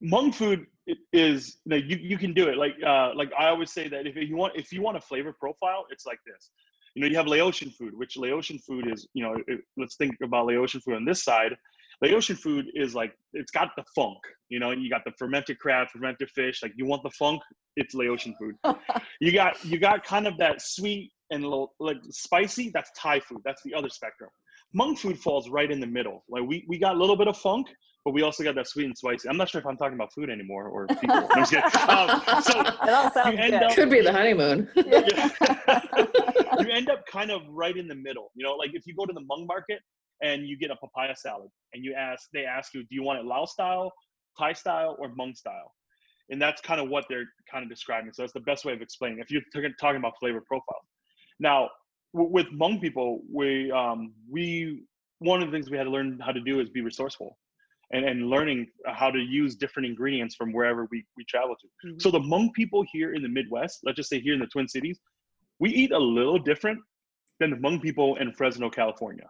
Hmong 0.03 0.33
food 0.33 0.65
is 1.13 1.57
you, 1.65 1.69
know, 1.69 1.75
you 1.75 1.97
you 1.97 2.17
can 2.17 2.33
do 2.33 2.49
it. 2.49 2.57
Like 2.57 2.75
uh, 2.85 3.11
like 3.15 3.31
I 3.37 3.47
always 3.47 3.71
say 3.71 3.87
that 3.89 4.07
if 4.07 4.15
you 4.15 4.35
want 4.35 4.53
if 4.55 4.71
you 4.71 4.81
want 4.81 4.97
a 4.97 5.01
flavor 5.01 5.33
profile, 5.33 5.85
it's 5.89 6.05
like 6.05 6.19
this. 6.25 6.51
You 6.95 7.01
know, 7.01 7.07
you 7.07 7.15
have 7.15 7.27
Laotian 7.27 7.69
food, 7.69 7.97
which 7.97 8.17
Laotian 8.17 8.59
food 8.59 8.91
is 8.91 9.07
you 9.13 9.23
know 9.23 9.35
it, 9.47 9.61
let's 9.77 9.95
think 9.95 10.15
about 10.23 10.47
Laotian 10.47 10.81
food 10.81 10.95
on 10.95 11.05
this 11.05 11.23
side. 11.23 11.55
Laotian 12.01 12.35
food 12.35 12.65
is 12.73 12.95
like 12.95 13.13
it's 13.33 13.51
got 13.51 13.69
the 13.77 13.83
funk. 13.95 14.17
You 14.49 14.59
know, 14.59 14.71
you 14.71 14.89
got 14.89 15.03
the 15.05 15.11
fermented 15.17 15.59
crab, 15.59 15.87
fermented 15.89 16.29
fish. 16.31 16.63
Like 16.63 16.73
you 16.75 16.85
want 16.85 17.03
the 17.03 17.11
funk, 17.11 17.41
it's 17.75 17.93
Laotian 17.93 18.35
food. 18.39 18.55
you 19.21 19.31
got 19.31 19.63
you 19.63 19.77
got 19.77 20.03
kind 20.03 20.27
of 20.27 20.37
that 20.37 20.61
sweet 20.61 21.11
and 21.29 21.43
little 21.43 21.73
like 21.79 21.97
spicy. 22.09 22.71
That's 22.73 22.89
Thai 22.97 23.19
food. 23.19 23.41
That's 23.45 23.61
the 23.63 23.73
other 23.73 23.89
spectrum. 23.89 24.29
Hmong 24.75 24.97
food 24.97 25.19
falls 25.19 25.49
right 25.49 25.69
in 25.69 25.79
the 25.79 25.87
middle. 25.87 26.23
Like 26.29 26.43
we 26.43 26.65
we 26.67 26.79
got 26.79 26.95
a 26.95 26.97
little 26.97 27.15
bit 27.17 27.27
of 27.27 27.37
funk, 27.37 27.67
but 28.05 28.13
we 28.13 28.21
also 28.23 28.43
got 28.43 28.55
that 28.55 28.67
sweet 28.67 28.85
and 28.85 28.97
spicy. 28.97 29.29
I'm 29.29 29.37
not 29.37 29.49
sure 29.49 29.59
if 29.61 29.67
I'm 29.67 29.77
talking 29.77 29.95
about 29.95 30.11
food 30.13 30.29
anymore 30.29 30.67
or 30.67 30.87
people. 30.87 31.07
No, 31.15 31.27
I'm 31.31 31.45
just 31.45 31.51
kidding. 31.51 31.69
Um, 31.89 32.41
so 32.41 32.59
It 32.61 32.89
all 32.89 33.11
sounds 33.11 33.35
good. 33.37 33.53
up- 33.53 33.73
Could 33.75 33.89
be 33.89 34.01
the 34.01 34.11
honeymoon. 34.11 34.67
you 34.75 36.71
end 36.71 36.89
up 36.89 37.05
kind 37.07 37.31
of 37.31 37.41
right 37.49 37.75
in 37.77 37.87
the 37.87 37.95
middle. 37.95 38.31
You 38.35 38.43
know, 38.45 38.53
like 38.55 38.71
if 38.73 38.85
you 38.85 38.95
go 38.95 39.05
to 39.05 39.13
the 39.13 39.21
Hmong 39.21 39.47
market 39.47 39.79
and 40.23 40.45
you 40.47 40.57
get 40.57 40.71
a 40.71 40.75
papaya 40.75 41.15
salad 41.15 41.49
and 41.73 41.83
you 41.83 41.93
ask, 41.93 42.27
they 42.33 42.45
ask 42.45 42.73
you, 42.73 42.81
do 42.81 42.87
you 42.95 43.03
want 43.03 43.19
it 43.19 43.25
Lao 43.25 43.45
style, 43.45 43.91
Thai 44.37 44.53
style, 44.53 44.95
or 44.99 45.09
Hmong 45.09 45.35
style? 45.35 45.71
And 46.29 46.41
that's 46.41 46.61
kind 46.61 46.79
of 46.79 46.89
what 46.89 47.05
they're 47.09 47.25
kind 47.51 47.63
of 47.63 47.69
describing. 47.69 48.11
So 48.13 48.21
that's 48.23 48.33
the 48.33 48.39
best 48.41 48.63
way 48.65 48.73
of 48.73 48.81
explaining. 48.81 49.19
If 49.19 49.29
you're 49.31 49.41
talking- 49.53 49.73
talking 49.79 49.97
about 49.97 50.13
flavor 50.19 50.41
profile. 50.47 50.81
Now, 51.39 51.69
w- 52.13 52.31
with 52.31 52.47
Hmong 52.47 52.79
people, 52.81 53.21
we 53.31 53.71
um, 53.71 54.13
we 54.29 54.83
one 55.19 55.41
of 55.43 55.49
the 55.49 55.51
things 55.55 55.69
we 55.69 55.77
had 55.77 55.83
to 55.83 55.89
learn 55.91 56.19
how 56.23 56.31
to 56.31 56.39
do 56.41 56.59
is 56.61 56.69
be 56.69 56.81
resourceful, 56.81 57.37
and 57.93 58.05
and 58.05 58.29
learning 58.29 58.67
how 58.87 59.09
to 59.11 59.19
use 59.19 59.55
different 59.55 59.85
ingredients 59.87 60.35
from 60.35 60.51
wherever 60.53 60.87
we 60.91 61.03
we 61.17 61.23
travel 61.25 61.55
to. 61.61 61.67
Mhm. 61.87 62.01
So 62.01 62.11
the 62.11 62.19
Hmong 62.19 62.53
people 62.53 62.83
here 62.91 63.13
in 63.13 63.21
the 63.21 63.29
Midwest, 63.29 63.79
let's 63.83 63.97
just 63.97 64.09
say 64.09 64.19
here 64.19 64.33
in 64.33 64.39
the 64.39 64.47
Twin 64.47 64.67
Cities, 64.67 64.99
we 65.59 65.69
eat 65.71 65.91
a 65.91 65.99
little 65.99 66.39
different 66.39 66.79
than 67.39 67.49
the 67.51 67.57
Hmong 67.57 67.81
people 67.81 68.15
in 68.21 68.31
Fresno, 68.33 68.69
California. 68.69 69.27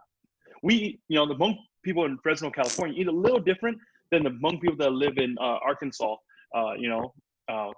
We, 0.62 0.74
eat- 0.86 1.00
you 1.08 1.16
know, 1.18 1.26
the 1.26 1.34
Hmong 1.34 1.56
people 1.84 2.04
in 2.04 2.18
Fresno, 2.22 2.50
California 2.50 2.94
eat 3.00 3.08
a 3.08 3.12
little 3.26 3.40
different 3.40 3.78
than 4.10 4.22
the 4.22 4.30
Hmong 4.30 4.60
people 4.60 4.76
that 4.76 4.92
live 4.92 5.16
in 5.18 5.36
uh, 5.40 5.58
Arkansas. 5.72 6.14
Uh, 6.54 6.74
you 6.82 6.88
know, 6.88 7.12
uh, 7.48 7.70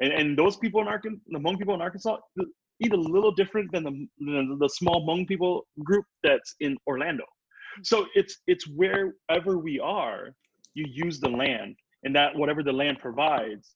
and 0.00 0.12
and 0.12 0.38
those 0.38 0.56
people 0.56 0.80
in 0.80 0.88
Arkansas, 0.88 1.20
the 1.28 1.38
Hmong 1.38 1.58
people 1.58 1.74
in 1.74 1.82
Arkansas, 1.82 2.16
eat 2.82 2.92
a 2.92 2.96
little 2.96 3.30
different 3.40 3.70
than 3.72 3.84
the 3.84 3.94
than 4.18 4.58
the 4.58 4.68
small 4.68 5.06
Hmong 5.06 5.28
people 5.28 5.66
group 5.84 6.04
that's 6.24 6.54
in 6.60 6.76
Orlando. 6.86 7.24
So 7.82 8.06
it's 8.14 8.38
it's 8.46 8.66
wherever 8.66 9.58
we 9.58 9.80
are, 9.80 10.34
you 10.74 10.84
use 10.88 11.20
the 11.20 11.28
land, 11.28 11.76
and 12.04 12.14
that 12.14 12.34
whatever 12.36 12.62
the 12.62 12.72
land 12.72 12.98
provides, 12.98 13.74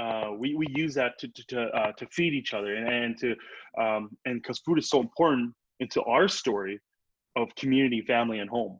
uh, 0.00 0.30
we 0.36 0.54
we 0.54 0.66
use 0.74 0.94
that 0.94 1.18
to 1.18 1.28
to 1.28 1.44
to, 1.48 1.60
uh, 1.62 1.92
to 1.92 2.06
feed 2.06 2.34
each 2.34 2.54
other 2.54 2.74
and, 2.74 2.88
and 2.88 3.18
to 3.18 3.34
um, 3.82 4.10
and 4.24 4.42
because 4.42 4.58
food 4.60 4.78
is 4.78 4.88
so 4.88 5.00
important 5.00 5.52
into 5.80 6.02
our 6.02 6.28
story 6.28 6.78
of 7.36 7.54
community, 7.56 8.02
family, 8.02 8.38
and 8.38 8.48
home. 8.48 8.78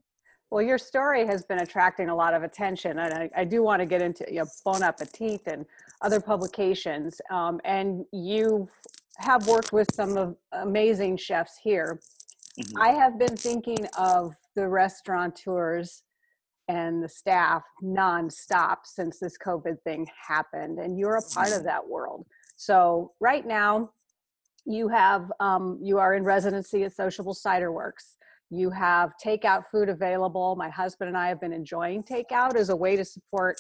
Well, 0.51 0.63
your 0.63 0.79
story 0.79 1.27
has 1.27 1.45
been 1.45 1.61
attracting 1.61 2.09
a 2.09 2.15
lot 2.15 2.35
of 2.35 2.45
attention, 2.45 2.99
and 2.99 3.13
I, 3.13 3.31
I 3.37 3.45
do 3.45 3.63
want 3.63 3.81
to 3.81 3.87
get 3.87 4.01
into 4.01 4.25
you 4.29 4.41
know, 4.41 4.47
Bon 4.65 4.83
Appetit 4.83 5.43
and 5.47 5.67
other 6.01 6.21
publications. 6.21 7.21
Um, 7.31 7.61
and 7.65 8.05
you 8.13 8.69
have 9.17 9.47
worked 9.49 9.73
with 9.73 9.93
some 9.93 10.17
of 10.17 10.37
amazing 10.53 11.17
chefs 11.17 11.59
here. 11.61 12.01
Mhm. 12.59 12.81
I 12.81 12.93
have 12.93 13.19
been 13.19 13.37
thinking 13.37 13.87
of 13.99 14.37
the 14.55 14.69
restaurateurs 14.69 16.03
and 16.69 17.03
the 17.03 17.09
staff 17.09 17.63
nonstop 17.83 18.79
since 18.85 19.19
this 19.19 19.37
COVID 19.39 19.83
thing 19.83 20.07
happened, 20.29 20.79
and 20.79 20.99
you're 20.99 21.17
a 21.17 21.35
part 21.35 21.53
of 21.53 21.65
that 21.65 21.87
world. 21.87 22.27
So 22.57 23.13
right 23.21 23.45
now, 23.47 23.91
you 24.65 24.89
have 24.89 25.31
um, 25.41 25.79
you 25.83 25.99
are 25.99 26.15
in 26.15 26.25
residency 26.25 26.85
at 26.85 26.95
Sociable 26.95 27.35
Cider 27.35 27.71
Works. 27.71 28.17
You 28.51 28.71
have 28.71 29.13
takeout 29.23 29.65
food 29.71 29.89
available. 29.89 30.57
My 30.57 30.71
husband 30.71 31.09
and 31.09 31.19
I 31.19 31.29
have 31.29 31.41
been 31.41 31.53
enjoying 31.53 32.03
takeout 32.05 32.57
as 32.57 32.71
a 32.71 32.77
way 32.77 32.97
to 32.97 33.05
support 33.05 33.57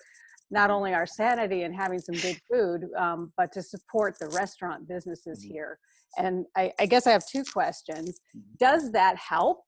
not 0.51 0.71
only 0.71 0.95
our 0.95 1.07
sanity 1.07 1.63
and 1.63 1.75
having 1.75 1.99
some 1.99 2.15
good 2.15 2.41
food, 2.51 2.89
um, 2.97 3.33
but 3.37 3.53
to 3.53 3.63
support 3.63 4.17
the 4.19 4.29
restaurant 4.29 4.87
businesses 4.87 5.43
here. 5.43 5.79
And 6.17 6.47
I, 6.57 6.73
I 6.79 6.87
guess 6.87 7.07
I 7.07 7.13
have 7.13 7.27
two 7.27 7.45
questions. 7.45 8.21
Does 8.59 8.93
that 8.93 9.17
help? 9.17 9.65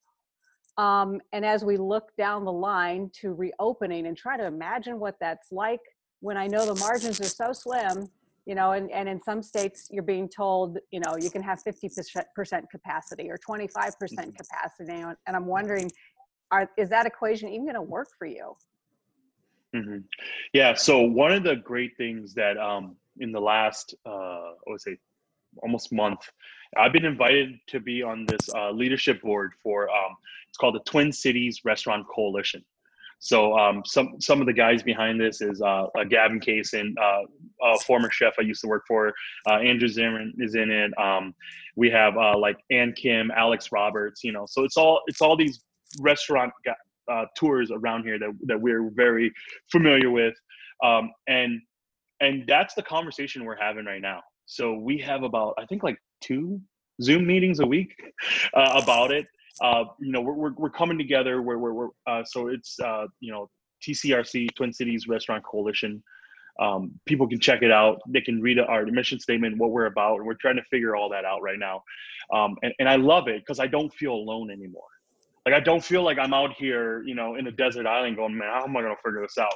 Um, 0.78 1.20
and 1.32 1.44
as 1.44 1.64
we 1.64 1.76
look 1.76 2.10
down 2.18 2.44
the 2.44 2.52
line 2.52 3.10
to 3.20 3.32
reopening 3.32 4.06
and 4.06 4.16
try 4.16 4.36
to 4.36 4.44
imagine 4.46 4.98
what 5.00 5.16
that's 5.20 5.50
like 5.50 5.80
when 6.20 6.36
I 6.36 6.46
know 6.46 6.66
the 6.66 6.78
margins 6.80 7.20
are 7.20 7.24
so 7.24 7.52
slim, 7.52 8.08
you 8.46 8.54
know, 8.54 8.72
and, 8.72 8.90
and 8.90 9.08
in 9.08 9.20
some 9.22 9.42
states 9.42 9.88
you're 9.90 10.02
being 10.02 10.28
told, 10.28 10.78
you 10.90 11.00
know, 11.00 11.16
you 11.18 11.30
can 11.30 11.42
have 11.42 11.60
50% 11.62 12.62
capacity 12.70 13.30
or 13.30 13.38
25% 13.38 13.92
capacity. 14.36 14.92
And 14.92 15.16
I'm 15.36 15.46
wondering, 15.46 15.90
are, 16.50 16.70
is 16.76 16.88
that 16.90 17.06
equation 17.06 17.48
even 17.48 17.64
going 17.64 17.74
to 17.74 17.82
work 17.82 18.08
for 18.18 18.26
you? 18.26 18.56
hmm 19.74 19.98
Yeah. 20.52 20.74
So 20.74 21.00
one 21.00 21.32
of 21.32 21.42
the 21.42 21.56
great 21.56 21.96
things 21.96 22.34
that 22.34 22.56
um, 22.58 22.96
in 23.18 23.32
the 23.32 23.40
last, 23.40 23.94
uh, 24.06 24.10
I 24.10 24.68
would 24.68 24.80
say, 24.80 24.98
almost 25.62 25.92
month, 25.92 26.20
I've 26.76 26.92
been 26.92 27.04
invited 27.04 27.58
to 27.68 27.80
be 27.80 28.02
on 28.02 28.26
this 28.26 28.48
uh, 28.54 28.70
leadership 28.70 29.22
board 29.22 29.52
for. 29.62 29.88
Um, 29.90 30.16
it's 30.48 30.58
called 30.58 30.74
the 30.74 30.90
Twin 30.90 31.12
Cities 31.12 31.60
Restaurant 31.64 32.06
Coalition. 32.08 32.64
So 33.18 33.56
um, 33.58 33.82
some 33.84 34.20
some 34.20 34.40
of 34.40 34.46
the 34.46 34.52
guys 34.52 34.82
behind 34.82 35.20
this 35.20 35.40
is 35.40 35.62
uh, 35.62 35.86
uh, 35.98 36.04
Gavin 36.04 36.38
Kaysen, 36.38 36.94
uh, 37.00 37.22
a 37.62 37.78
former 37.80 38.10
chef 38.10 38.34
I 38.38 38.42
used 38.42 38.60
to 38.60 38.68
work 38.68 38.84
for. 38.86 39.12
Uh, 39.48 39.54
Andrew 39.54 39.88
Zimmerman 39.88 40.34
is 40.38 40.54
in 40.54 40.70
it. 40.70 40.92
Um, 40.98 41.34
we 41.76 41.90
have 41.90 42.16
uh, 42.16 42.36
like 42.38 42.58
Ann 42.70 42.92
Kim, 42.92 43.30
Alex 43.30 43.72
Roberts. 43.72 44.22
You 44.22 44.32
know, 44.32 44.44
so 44.46 44.64
it's 44.64 44.76
all 44.76 45.00
it's 45.06 45.22
all 45.22 45.36
these 45.36 45.60
restaurant 46.00 46.52
uh, 47.10 47.24
tours 47.36 47.70
around 47.70 48.04
here 48.04 48.18
that 48.18 48.32
that 48.44 48.60
we're 48.60 48.90
very 48.90 49.32
familiar 49.72 50.10
with, 50.10 50.34
um, 50.84 51.10
and 51.26 51.60
and 52.20 52.44
that's 52.46 52.74
the 52.74 52.82
conversation 52.82 53.44
we're 53.44 53.60
having 53.60 53.86
right 53.86 54.02
now. 54.02 54.20
So 54.46 54.74
we 54.74 54.98
have 54.98 55.22
about 55.22 55.54
I 55.58 55.66
think 55.66 55.82
like 55.82 55.98
two 56.20 56.60
Zoom 57.02 57.26
meetings 57.26 57.60
a 57.60 57.66
week 57.66 57.94
uh, 58.54 58.80
about 58.82 59.12
it. 59.12 59.26
Uh, 59.60 59.84
you 60.00 60.12
know, 60.12 60.20
we're, 60.20 60.34
we're, 60.34 60.52
we're 60.52 60.70
coming 60.70 60.98
together. 60.98 61.42
Where 61.42 61.58
we're, 61.58 61.72
we're 61.72 61.88
uh, 62.06 62.24
so 62.24 62.48
it's 62.48 62.78
uh, 62.80 63.06
you 63.20 63.32
know 63.32 63.48
TCRC 63.86 64.54
Twin 64.54 64.72
Cities 64.72 65.06
Restaurant 65.08 65.44
Coalition. 65.44 66.02
Um, 66.58 66.92
people 67.04 67.28
can 67.28 67.38
check 67.38 67.60
it 67.62 67.70
out. 67.70 68.00
They 68.08 68.22
can 68.22 68.40
read 68.40 68.58
our 68.58 68.86
mission 68.86 69.20
statement, 69.20 69.58
what 69.58 69.72
we're 69.72 69.86
about, 69.86 70.16
and 70.16 70.26
we're 70.26 70.34
trying 70.40 70.56
to 70.56 70.64
figure 70.70 70.96
all 70.96 71.10
that 71.10 71.26
out 71.26 71.42
right 71.42 71.58
now. 71.58 71.82
Um, 72.32 72.56
and, 72.62 72.72
and 72.78 72.88
I 72.88 72.96
love 72.96 73.28
it 73.28 73.42
because 73.42 73.60
I 73.60 73.66
don't 73.66 73.92
feel 73.92 74.14
alone 74.14 74.50
anymore 74.50 74.88
like 75.46 75.54
I 75.54 75.60
don't 75.60 75.82
feel 75.82 76.02
like 76.02 76.18
I'm 76.18 76.34
out 76.34 76.52
here, 76.54 77.04
you 77.06 77.14
know, 77.14 77.36
in 77.36 77.46
a 77.46 77.52
desert 77.52 77.86
island 77.86 78.16
going, 78.16 78.36
man, 78.36 78.48
how 78.52 78.64
am 78.64 78.76
I 78.76 78.82
gonna 78.82 78.96
figure 78.96 79.22
this 79.22 79.38
out? 79.38 79.54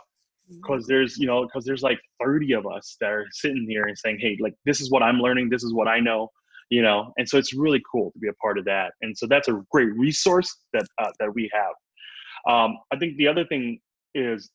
Because 0.57 0.87
there's, 0.87 1.17
you 1.19 1.27
know, 1.27 1.45
because 1.45 1.65
there's 1.65 1.83
like 1.83 2.01
30 2.23 2.55
of 2.55 2.67
us 2.67 2.97
that 3.01 3.11
are 3.11 3.27
sitting 3.33 3.67
here 3.69 3.85
and 3.85 3.97
saying, 3.97 4.19
hey, 4.21 4.37
like 4.41 4.55
this 4.65 4.81
is 4.81 4.91
what 4.91 5.03
I'm 5.03 5.21
learning, 5.21 5.49
this 5.49 5.63
is 5.63 5.73
what 5.73 5.89
I 5.89 6.01
know, 6.01 6.29
you 6.71 6.83
know, 6.83 7.13
and 7.19 7.29
so 7.29 7.39
it's 7.39 7.55
really 7.55 7.83
cool 7.91 8.11
to 8.13 8.19
be 8.19 8.29
a 8.29 8.33
part 8.35 8.59
of 8.59 8.65
that. 8.65 8.93
And 9.03 9.17
so 9.17 9.27
that's 9.27 9.49
a 9.49 9.63
great 9.71 9.93
resource 9.95 10.55
that 10.73 10.87
uh, 10.99 11.11
that 11.19 11.35
we 11.35 11.51
have. 11.53 12.53
Um, 12.53 12.79
I 12.93 12.97
think 12.97 13.17
the 13.17 13.29
other 13.29 13.45
thing 13.45 13.81
is, 14.15 14.51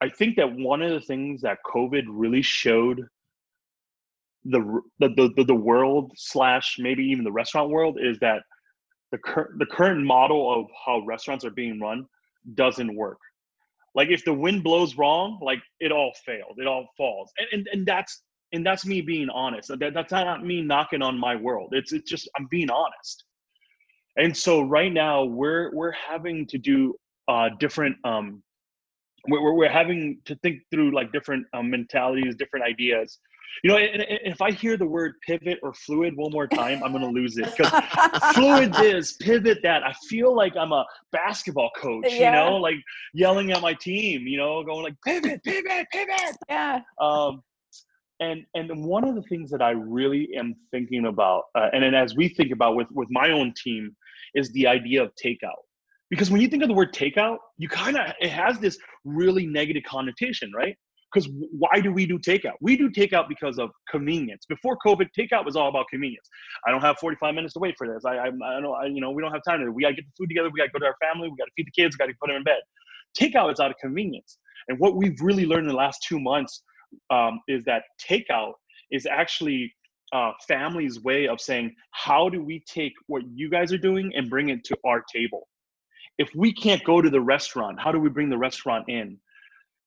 I 0.00 0.08
think 0.08 0.36
that 0.36 0.52
one 0.52 0.82
of 0.82 0.90
the 0.90 1.00
things 1.00 1.42
that 1.42 1.58
COVID 1.66 2.04
really 2.08 2.42
showed 2.42 3.02
the 4.44 4.80
the 5.00 5.32
the, 5.36 5.44
the 5.44 5.54
world 5.54 6.12
slash 6.16 6.76
maybe 6.78 7.04
even 7.04 7.24
the 7.24 7.32
restaurant 7.32 7.70
world 7.70 7.98
is 8.00 8.18
that 8.20 8.42
the 9.12 9.18
current 9.18 9.58
the 9.58 9.66
current 9.66 10.04
model 10.04 10.52
of 10.52 10.66
how 10.84 11.00
restaurants 11.06 11.44
are 11.44 11.50
being 11.50 11.80
run 11.80 12.06
doesn't 12.54 12.94
work. 12.94 13.18
Like 13.96 14.10
if 14.10 14.24
the 14.24 14.34
wind 14.34 14.62
blows 14.62 14.96
wrong, 14.96 15.38
like 15.42 15.60
it 15.80 15.90
all 15.90 16.12
failed, 16.24 16.58
it 16.58 16.66
all 16.66 16.86
falls, 16.96 17.32
and 17.38 17.48
and, 17.52 17.68
and 17.72 17.86
that's 17.86 18.22
and 18.52 18.64
that's 18.64 18.86
me 18.86 19.00
being 19.00 19.28
honest. 19.30 19.68
That, 19.68 19.94
that's 19.94 20.12
not 20.12 20.44
me 20.44 20.62
knocking 20.62 21.02
on 21.02 21.18
my 21.18 21.34
world. 21.34 21.70
It's 21.72 21.92
it's 21.92 22.08
just 22.08 22.28
I'm 22.38 22.46
being 22.50 22.70
honest. 22.70 23.24
And 24.18 24.36
so 24.36 24.60
right 24.60 24.92
now 24.92 25.24
we're 25.24 25.74
we're 25.74 25.92
having 25.92 26.46
to 26.48 26.58
do 26.58 26.94
uh, 27.26 27.48
different. 27.58 27.96
Um, 28.04 28.42
we're 29.28 29.54
we're 29.54 29.68
having 29.68 30.18
to 30.26 30.36
think 30.36 30.60
through 30.70 30.94
like 30.94 31.10
different 31.12 31.46
um, 31.54 31.70
mentalities, 31.70 32.36
different 32.36 32.66
ideas, 32.66 33.18
you 33.62 33.70
know, 33.70 33.78
and, 33.78 34.02
and 34.02 34.20
if 34.24 34.40
I 34.42 34.50
hear 34.50 34.76
the 34.76 34.86
word 34.86 35.14
pivot 35.26 35.58
or 35.62 35.72
fluid 35.74 36.14
one 36.16 36.32
more 36.32 36.46
time, 36.46 36.82
I'm 36.84 36.92
gonna 36.92 37.08
lose 37.08 37.36
it 37.38 37.54
because 37.56 37.72
fluid 38.34 38.72
this, 38.74 39.14
pivot 39.14 39.58
that. 39.62 39.82
I 39.82 39.92
feel 40.08 40.34
like 40.34 40.56
I'm 40.56 40.72
a 40.72 40.84
basketball 41.12 41.70
coach, 41.76 42.06
yeah. 42.08 42.44
you 42.44 42.50
know, 42.50 42.56
like 42.56 42.76
yelling 43.14 43.52
at 43.52 43.62
my 43.62 43.74
team, 43.74 44.26
you 44.26 44.38
know, 44.38 44.62
going 44.62 44.84
like 44.84 44.96
pivot, 45.04 45.42
pivot, 45.42 45.86
pivot. 45.92 46.36
Yeah. 46.48 46.80
Um, 47.00 47.42
and 48.20 48.44
and 48.54 48.84
one 48.84 49.04
of 49.04 49.14
the 49.14 49.22
things 49.22 49.50
that 49.50 49.62
I 49.62 49.70
really 49.70 50.30
am 50.36 50.54
thinking 50.70 51.06
about, 51.06 51.44
uh, 51.54 51.68
and 51.72 51.82
then 51.82 51.94
as 51.94 52.14
we 52.16 52.28
think 52.28 52.50
about 52.52 52.76
with 52.76 52.88
with 52.92 53.08
my 53.10 53.30
own 53.30 53.52
team, 53.62 53.94
is 54.34 54.50
the 54.52 54.66
idea 54.66 55.02
of 55.02 55.12
takeout. 55.22 55.62
Because 56.08 56.30
when 56.30 56.40
you 56.40 56.48
think 56.48 56.62
of 56.62 56.68
the 56.68 56.74
word 56.74 56.94
takeout, 56.94 57.38
you 57.58 57.68
kind 57.68 57.96
of 57.96 58.12
it 58.20 58.30
has 58.30 58.58
this 58.58 58.78
really 59.04 59.46
negative 59.46 59.82
connotation, 59.86 60.52
right? 60.54 60.76
Because 61.16 61.30
why 61.50 61.80
do 61.80 61.90
we 61.90 62.04
do 62.04 62.18
takeout? 62.18 62.54
We 62.60 62.76
do 62.76 62.90
takeout 62.90 63.26
because 63.28 63.58
of 63.58 63.70
convenience. 63.90 64.44
Before 64.46 64.76
COVID, 64.86 65.06
takeout 65.18 65.46
was 65.46 65.56
all 65.56 65.68
about 65.68 65.86
convenience. 65.88 66.28
I 66.66 66.70
don't 66.70 66.82
have 66.82 66.98
45 66.98 67.34
minutes 67.34 67.54
to 67.54 67.58
wait 67.58 67.74
for 67.78 67.86
this. 67.86 68.04
I, 68.04 68.16
I, 68.16 68.26
I 68.26 68.60
don't, 68.60 68.74
I, 68.74 68.86
you 68.86 69.00
know, 69.00 69.10
we 69.10 69.22
don't 69.22 69.32
have 69.32 69.42
time 69.48 69.64
to. 69.64 69.72
We 69.72 69.82
got 69.82 69.90
to 69.90 69.94
get 69.94 70.04
the 70.04 70.12
food 70.18 70.28
together. 70.28 70.50
We 70.52 70.58
got 70.58 70.66
to 70.66 70.72
go 70.72 70.78
to 70.80 70.86
our 70.86 70.96
family. 71.00 71.28
We 71.28 71.36
got 71.36 71.46
to 71.46 71.52
feed 71.56 71.68
the 71.68 71.82
kids. 71.82 71.96
We 71.96 72.04
got 72.04 72.10
to 72.10 72.16
put 72.20 72.28
them 72.28 72.36
in 72.36 72.44
bed. 72.44 72.60
Takeout 73.18 73.50
is 73.50 73.60
out 73.60 73.70
of 73.70 73.78
convenience. 73.80 74.38
And 74.68 74.78
what 74.78 74.96
we've 74.96 75.18
really 75.22 75.46
learned 75.46 75.62
in 75.62 75.68
the 75.68 75.74
last 75.74 76.04
two 76.06 76.20
months 76.20 76.62
um, 77.10 77.40
is 77.48 77.64
that 77.64 77.84
takeout 78.06 78.52
is 78.90 79.06
actually 79.06 79.72
uh, 80.12 80.32
family's 80.46 81.02
way 81.02 81.28
of 81.28 81.40
saying, 81.40 81.74
how 81.92 82.28
do 82.28 82.42
we 82.42 82.62
take 82.68 82.92
what 83.06 83.22
you 83.32 83.48
guys 83.48 83.72
are 83.72 83.78
doing 83.78 84.12
and 84.14 84.28
bring 84.28 84.50
it 84.50 84.64
to 84.64 84.76
our 84.84 85.02
table? 85.12 85.48
If 86.18 86.28
we 86.36 86.52
can't 86.52 86.84
go 86.84 87.00
to 87.00 87.08
the 87.08 87.20
restaurant, 87.20 87.80
how 87.80 87.90
do 87.90 87.98
we 87.98 88.10
bring 88.10 88.28
the 88.28 88.38
restaurant 88.38 88.84
in? 88.88 89.18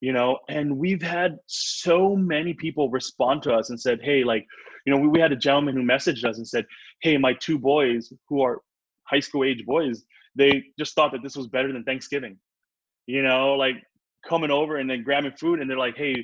You 0.01 0.13
know 0.13 0.37
and 0.47 0.77
we've 0.77 1.01
had 1.01 1.37
so 1.47 2.15
many 2.15 2.53
people 2.53 2.89
respond 2.89 3.43
to 3.43 3.53
us 3.53 3.69
and 3.69 3.79
said 3.79 3.99
hey 4.01 4.23
like 4.23 4.45
you 4.85 4.93
know 4.93 4.99
we, 4.99 5.07
we 5.07 5.19
had 5.19 5.31
a 5.31 5.35
gentleman 5.35 5.75
who 5.75 5.83
messaged 5.83 6.23
us 6.23 6.37
and 6.37 6.47
said 6.47 6.65
hey 7.01 7.17
my 7.17 7.33
two 7.33 7.57
boys 7.57 8.11
who 8.27 8.41
are 8.41 8.61
high 9.03 9.19
school 9.19 9.43
age 9.43 9.65
boys 9.65 10.03
they 10.35 10.63
just 10.77 10.95
thought 10.95 11.11
that 11.11 11.23
this 11.23 11.35
was 11.35 11.47
better 11.47 11.71
than 11.71 11.83
thanksgiving 11.83 12.37
you 13.07 13.21
know 13.21 13.53
like 13.53 13.75
coming 14.27 14.51
over 14.51 14.77
and 14.77 14.89
then 14.89 15.03
grabbing 15.03 15.31
food 15.33 15.59
and 15.59 15.69
they're 15.69 15.77
like 15.77 15.97
hey 15.97 16.15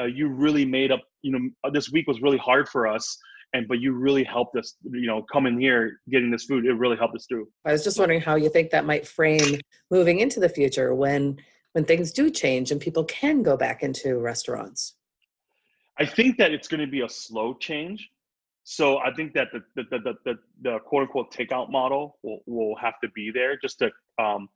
uh, 0.00 0.04
you 0.04 0.28
really 0.28 0.64
made 0.64 0.90
up 0.90 1.00
you 1.22 1.32
know 1.32 1.70
this 1.70 1.90
week 1.90 2.06
was 2.06 2.20
really 2.20 2.38
hard 2.38 2.68
for 2.68 2.86
us 2.86 3.18
and 3.54 3.68
but 3.68 3.80
you 3.80 3.92
really 3.92 4.24
helped 4.24 4.56
us 4.56 4.74
you 4.82 5.06
know 5.06 5.24
coming 5.32 5.58
here 5.58 6.00
getting 6.10 6.30
this 6.30 6.44
food. 6.44 6.66
It 6.66 6.74
really 6.74 6.96
helped 6.96 7.16
us 7.16 7.24
through. 7.26 7.48
I 7.64 7.72
was 7.72 7.84
just 7.84 7.98
wondering 7.98 8.20
how 8.20 8.34
you 8.34 8.50
think 8.50 8.70
that 8.70 8.84
might 8.84 9.06
frame 9.06 9.60
moving 9.90 10.20
into 10.20 10.40
the 10.40 10.48
future 10.48 10.94
when 10.94 11.38
when 11.74 11.84
things 11.84 12.12
do 12.12 12.30
change 12.30 12.70
and 12.70 12.80
people 12.80 13.04
can 13.04 13.42
go 13.42 13.56
back 13.56 13.82
into 13.82 14.18
restaurants? 14.18 14.94
I 15.98 16.06
think 16.06 16.38
that 16.38 16.52
it's 16.52 16.68
going 16.68 16.80
to 16.80 16.86
be 16.86 17.02
a 17.02 17.08
slow 17.08 17.54
change. 17.54 18.08
So 18.62 18.98
I 18.98 19.12
think 19.12 19.34
that 19.34 19.48
the 19.52 19.60
the 19.76 19.84
the 19.90 20.14
the, 20.24 20.34
the 20.62 20.78
quote 20.78 21.02
unquote 21.02 21.32
takeout 21.32 21.70
model 21.70 22.18
will, 22.22 22.40
will 22.46 22.76
have 22.76 22.94
to 23.02 23.08
be 23.10 23.30
there 23.30 23.58
just 23.58 23.80
to 23.80 23.90
um, 24.18 24.48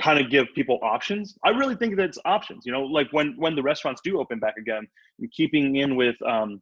kind 0.00 0.18
of 0.18 0.30
give 0.30 0.46
people 0.54 0.78
options. 0.82 1.36
I 1.44 1.50
really 1.50 1.76
think 1.76 1.96
that 1.96 2.06
it's 2.06 2.18
options. 2.24 2.64
You 2.66 2.72
know, 2.72 2.82
like 2.82 3.08
when 3.12 3.34
when 3.36 3.54
the 3.54 3.62
restaurants 3.62 4.00
do 4.02 4.18
open 4.18 4.40
back 4.40 4.54
again, 4.58 4.88
keeping 5.32 5.76
in 5.76 5.96
with 5.96 6.16
um, 6.22 6.60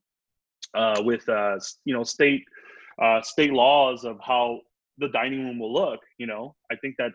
uh, 0.75 1.01
with 1.05 1.27
uh, 1.29 1.59
you 1.85 1.95
know 1.95 2.03
state 2.03 2.45
uh, 3.01 3.23
state 3.23 3.53
laws 3.53 4.05
of 4.05 4.19
how 4.21 4.61
the 4.99 5.09
dining 5.09 5.45
room 5.45 5.59
will 5.59 5.73
look. 5.73 6.01
You 6.19 6.27
know, 6.27 6.55
I 6.71 6.77
think 6.77 6.97
that 6.99 7.13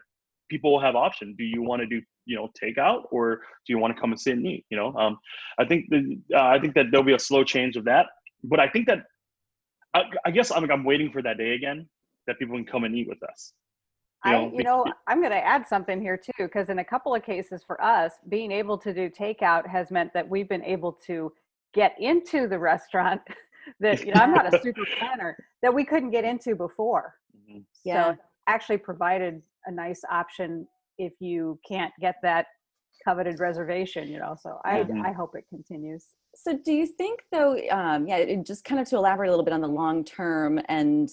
people 0.50 0.72
will 0.72 0.80
have 0.80 0.96
options. 0.96 1.36
Do 1.38 1.44
you 1.44 1.62
want 1.62 1.82
to 1.82 1.86
do 1.86 2.02
you 2.28 2.36
know 2.36 2.50
takeout 2.62 3.04
or 3.12 3.38
do 3.66 3.74
you 3.74 3.80
want 3.80 3.96
to 3.96 4.00
come 4.00 4.12
and 4.12 4.20
sit 4.20 4.34
and 4.34 4.46
eat 4.46 4.66
you 4.70 4.78
know 4.78 4.94
um, 4.96 5.18
i 5.60 5.66
think 5.66 5.86
the, 5.90 6.20
uh, 6.34 6.48
i 6.48 6.60
think 6.60 6.74
that 6.76 6.88
there'll 6.92 7.06
be 7.06 7.14
a 7.14 7.20
slow 7.20 7.44
change 7.44 7.76
of 7.76 7.86
that 7.86 8.06
but 8.44 8.60
i 8.60 8.68
think 8.68 8.86
that 8.86 9.00
i, 9.94 10.04
I 10.26 10.32
guess 10.32 10.52
I'm, 10.52 10.70
I'm 10.70 10.84
waiting 10.84 11.12
for 11.12 11.22
that 11.22 11.38
day 11.38 11.56
again 11.56 11.88
that 12.28 12.38
people 12.38 12.56
can 12.56 12.66
come 12.66 12.84
and 12.84 12.96
eat 12.96 13.08
with 13.08 13.24
us 13.24 13.54
you 14.26 14.32
know, 14.32 14.48
I, 14.48 14.58
you 14.58 14.64
know, 14.64 14.86
I'm 15.06 15.20
going 15.20 15.32
to 15.32 15.46
add 15.46 15.68
something 15.68 16.02
here 16.02 16.18
too, 16.18 16.32
because 16.40 16.70
in 16.70 16.80
a 16.80 16.84
couple 16.84 17.14
of 17.14 17.24
cases 17.24 17.64
for 17.66 17.82
us, 17.82 18.14
being 18.30 18.52
able 18.52 18.78
to 18.80 18.94
do 18.94 19.10
takeout 19.10 19.68
has 19.68 19.92
meant 19.92 20.12
that 20.14 20.28
we've 20.28 20.50
been 20.50 20.64
able 20.64 20.92
to 21.06 21.32
get 21.74 21.96
into 22.00 22.48
the 22.48 22.58
restaurant 22.58 23.22
that 23.80 24.00
you 24.06 24.14
know 24.14 24.22
I'm 24.22 24.34
not 24.34 24.52
a 24.52 24.60
super 24.62 24.84
planner 25.00 25.38
that 25.62 25.74
we 25.74 25.84
couldn't 25.84 26.12
get 26.12 26.24
into 26.24 26.56
before. 26.56 27.16
Mm-hmm. 27.38 27.60
Yeah. 27.84 28.12
So 28.12 28.18
actually 28.48 28.78
provided 28.78 29.42
a 29.66 29.72
nice 29.72 30.02
option 30.10 30.68
if 30.98 31.14
you 31.20 31.60
can't 31.68 31.94
get 32.00 32.16
that 32.24 32.48
coveted 33.06 33.40
reservation, 33.40 34.08
you 34.08 34.20
know. 34.20 34.36
So 34.42 34.60
I 34.66 34.80
Mhm. 34.84 35.06
I 35.06 35.12
hope 35.12 35.36
it 35.36 35.46
continues. 35.50 36.06
So 36.36 36.58
do 36.58 36.74
you 36.74 36.86
think 36.86 37.22
though, 37.32 37.58
um, 37.72 38.08
yeah, 38.08 38.18
it- 38.18 38.46
just 38.46 38.64
kind 38.64 38.80
of 38.82 38.88
to 38.90 38.98
elaborate 38.98 39.28
a 39.28 39.32
little 39.32 39.46
bit 39.46 39.54
on 39.54 39.62
the 39.62 39.68
long 39.68 40.04
term 40.04 40.60
and 40.68 41.10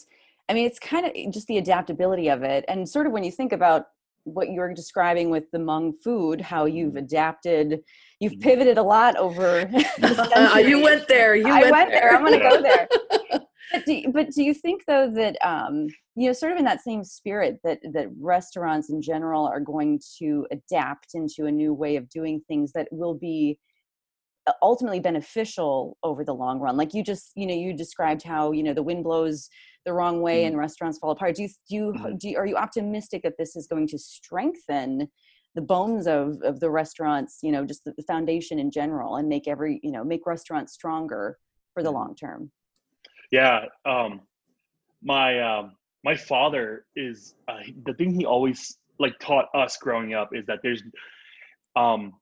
I 0.49 0.53
mean, 0.53 0.67
it's 0.67 0.79
kind 0.79 1.07
of 1.07 1.15
just 1.33 1.47
the 1.47 1.57
adaptability 1.57 2.29
of 2.29 2.43
it. 2.43 2.67
And 2.69 2.87
sort 2.87 3.07
of 3.07 3.13
when 3.15 3.25
you 3.25 3.31
think 3.31 3.53
about 3.53 3.87
what 4.25 4.51
you're 4.51 4.75
describing 4.75 5.31
with 5.31 5.51
the 5.53 5.59
Hmong 5.59 5.95
food, 6.03 6.41
how 6.43 6.67
you've 6.67 6.97
adapted, 6.97 7.83
you've 8.21 8.35
Mhm. 8.35 8.43
pivoted 8.43 8.77
a 8.77 8.83
lot 8.83 9.17
over. 9.17 9.61
you 10.69 10.83
went 10.83 11.09
there. 11.09 11.35
You 11.35 11.49
I 11.49 11.61
went, 11.63 11.73
went 11.73 11.91
there. 11.93 12.15
I'm 12.15 12.25
going 12.25 12.39
to 12.39 12.49
go 12.51 12.61
there. 12.63 12.89
But 13.73 13.85
do, 13.87 14.03
but 14.13 14.31
do 14.31 14.43
you 14.43 14.55
think 14.55 14.85
though 14.87 15.11
that 15.11 15.37
um, 15.47 15.87
you 16.17 16.27
know, 16.29 16.33
sort 16.33 16.53
of 16.53 16.59
in 16.59 16.65
that 16.65 16.83
same 16.83 17.03
spirit 17.05 17.59
that 17.65 17.81
that 17.93 18.09
restaurants 18.21 18.91
in 18.91 19.03
general 19.03 19.47
are 19.47 19.61
going 19.61 20.01
to 20.19 20.47
adapt 20.51 21.15
into 21.15 21.47
a 21.47 21.51
new 21.53 21.73
way 21.75 21.97
of 21.97 22.09
doing 22.09 22.41
things 22.47 22.73
that 22.73 22.89
will 22.93 23.15
be 23.15 23.59
uh, 24.47 24.53
ultimately 24.63 25.01
beneficial 25.01 25.97
over 26.03 26.25
the 26.25 26.35
long 26.35 26.61
run? 26.61 26.77
Like 26.77 26.95
you 26.95 27.03
just 27.03 27.33
you 27.35 27.47
know 27.47 27.55
you 27.55 27.73
described 27.75 28.23
how 28.23 28.53
you 28.53 28.63
know 28.63 28.75
the 28.75 28.83
wind 28.83 29.03
blows 29.05 29.49
the 29.85 29.93
wrong 29.93 30.21
way 30.23 30.43
Mhm. 30.45 30.49
and 30.49 30.59
restaurants 30.59 30.99
fall 30.99 31.11
apart. 31.11 31.35
Do 31.37 31.43
you 31.43 31.49
do 31.69 31.75
you, 31.77 31.95
Mhm. 31.97 32.19
do 32.19 32.29
you, 32.29 32.37
are 32.39 32.47
you 32.47 32.57
optimistic 32.57 33.23
that 33.23 33.39
this 33.39 33.57
is 33.57 33.67
going 33.67 33.89
to 33.89 33.99
strengthen? 33.99 35.09
the 35.57 35.63
bones 35.63 36.09
of, 36.09 36.37
of 36.43 36.59
the 36.59 36.69
restaurants 36.69 37.39
you 37.41 37.53
know 37.53 37.65
just 37.65 37.85
the, 37.85 37.95
the 37.97 38.03
foundation 38.03 38.59
in 38.59 38.73
general 38.73 39.15
and 39.15 39.29
make 39.29 39.47
every 39.47 39.79
you 39.85 39.93
know 39.93 40.03
make 40.03 40.27
restaurants 40.27 40.73
stronger 40.73 41.39
for 41.75 41.81
the 41.85 41.91
Mhm. 41.91 41.95
long 41.95 42.17
term 42.17 42.51
Yeah, 43.35 43.65
um, 43.85 44.21
my 45.03 45.41
um, 45.41 45.73
my 46.05 46.15
father 46.15 46.87
is 46.95 47.35
uh, 47.49 47.63
the 47.85 47.93
thing 47.95 48.15
he 48.15 48.25
always 48.25 48.79
like 49.01 49.19
taught 49.19 49.47
us 49.57 49.77
growing 49.77 50.15
up 50.15 50.31
is 50.33 50.47
that 50.47 50.61
there's 50.63 50.85
um, 51.75 52.13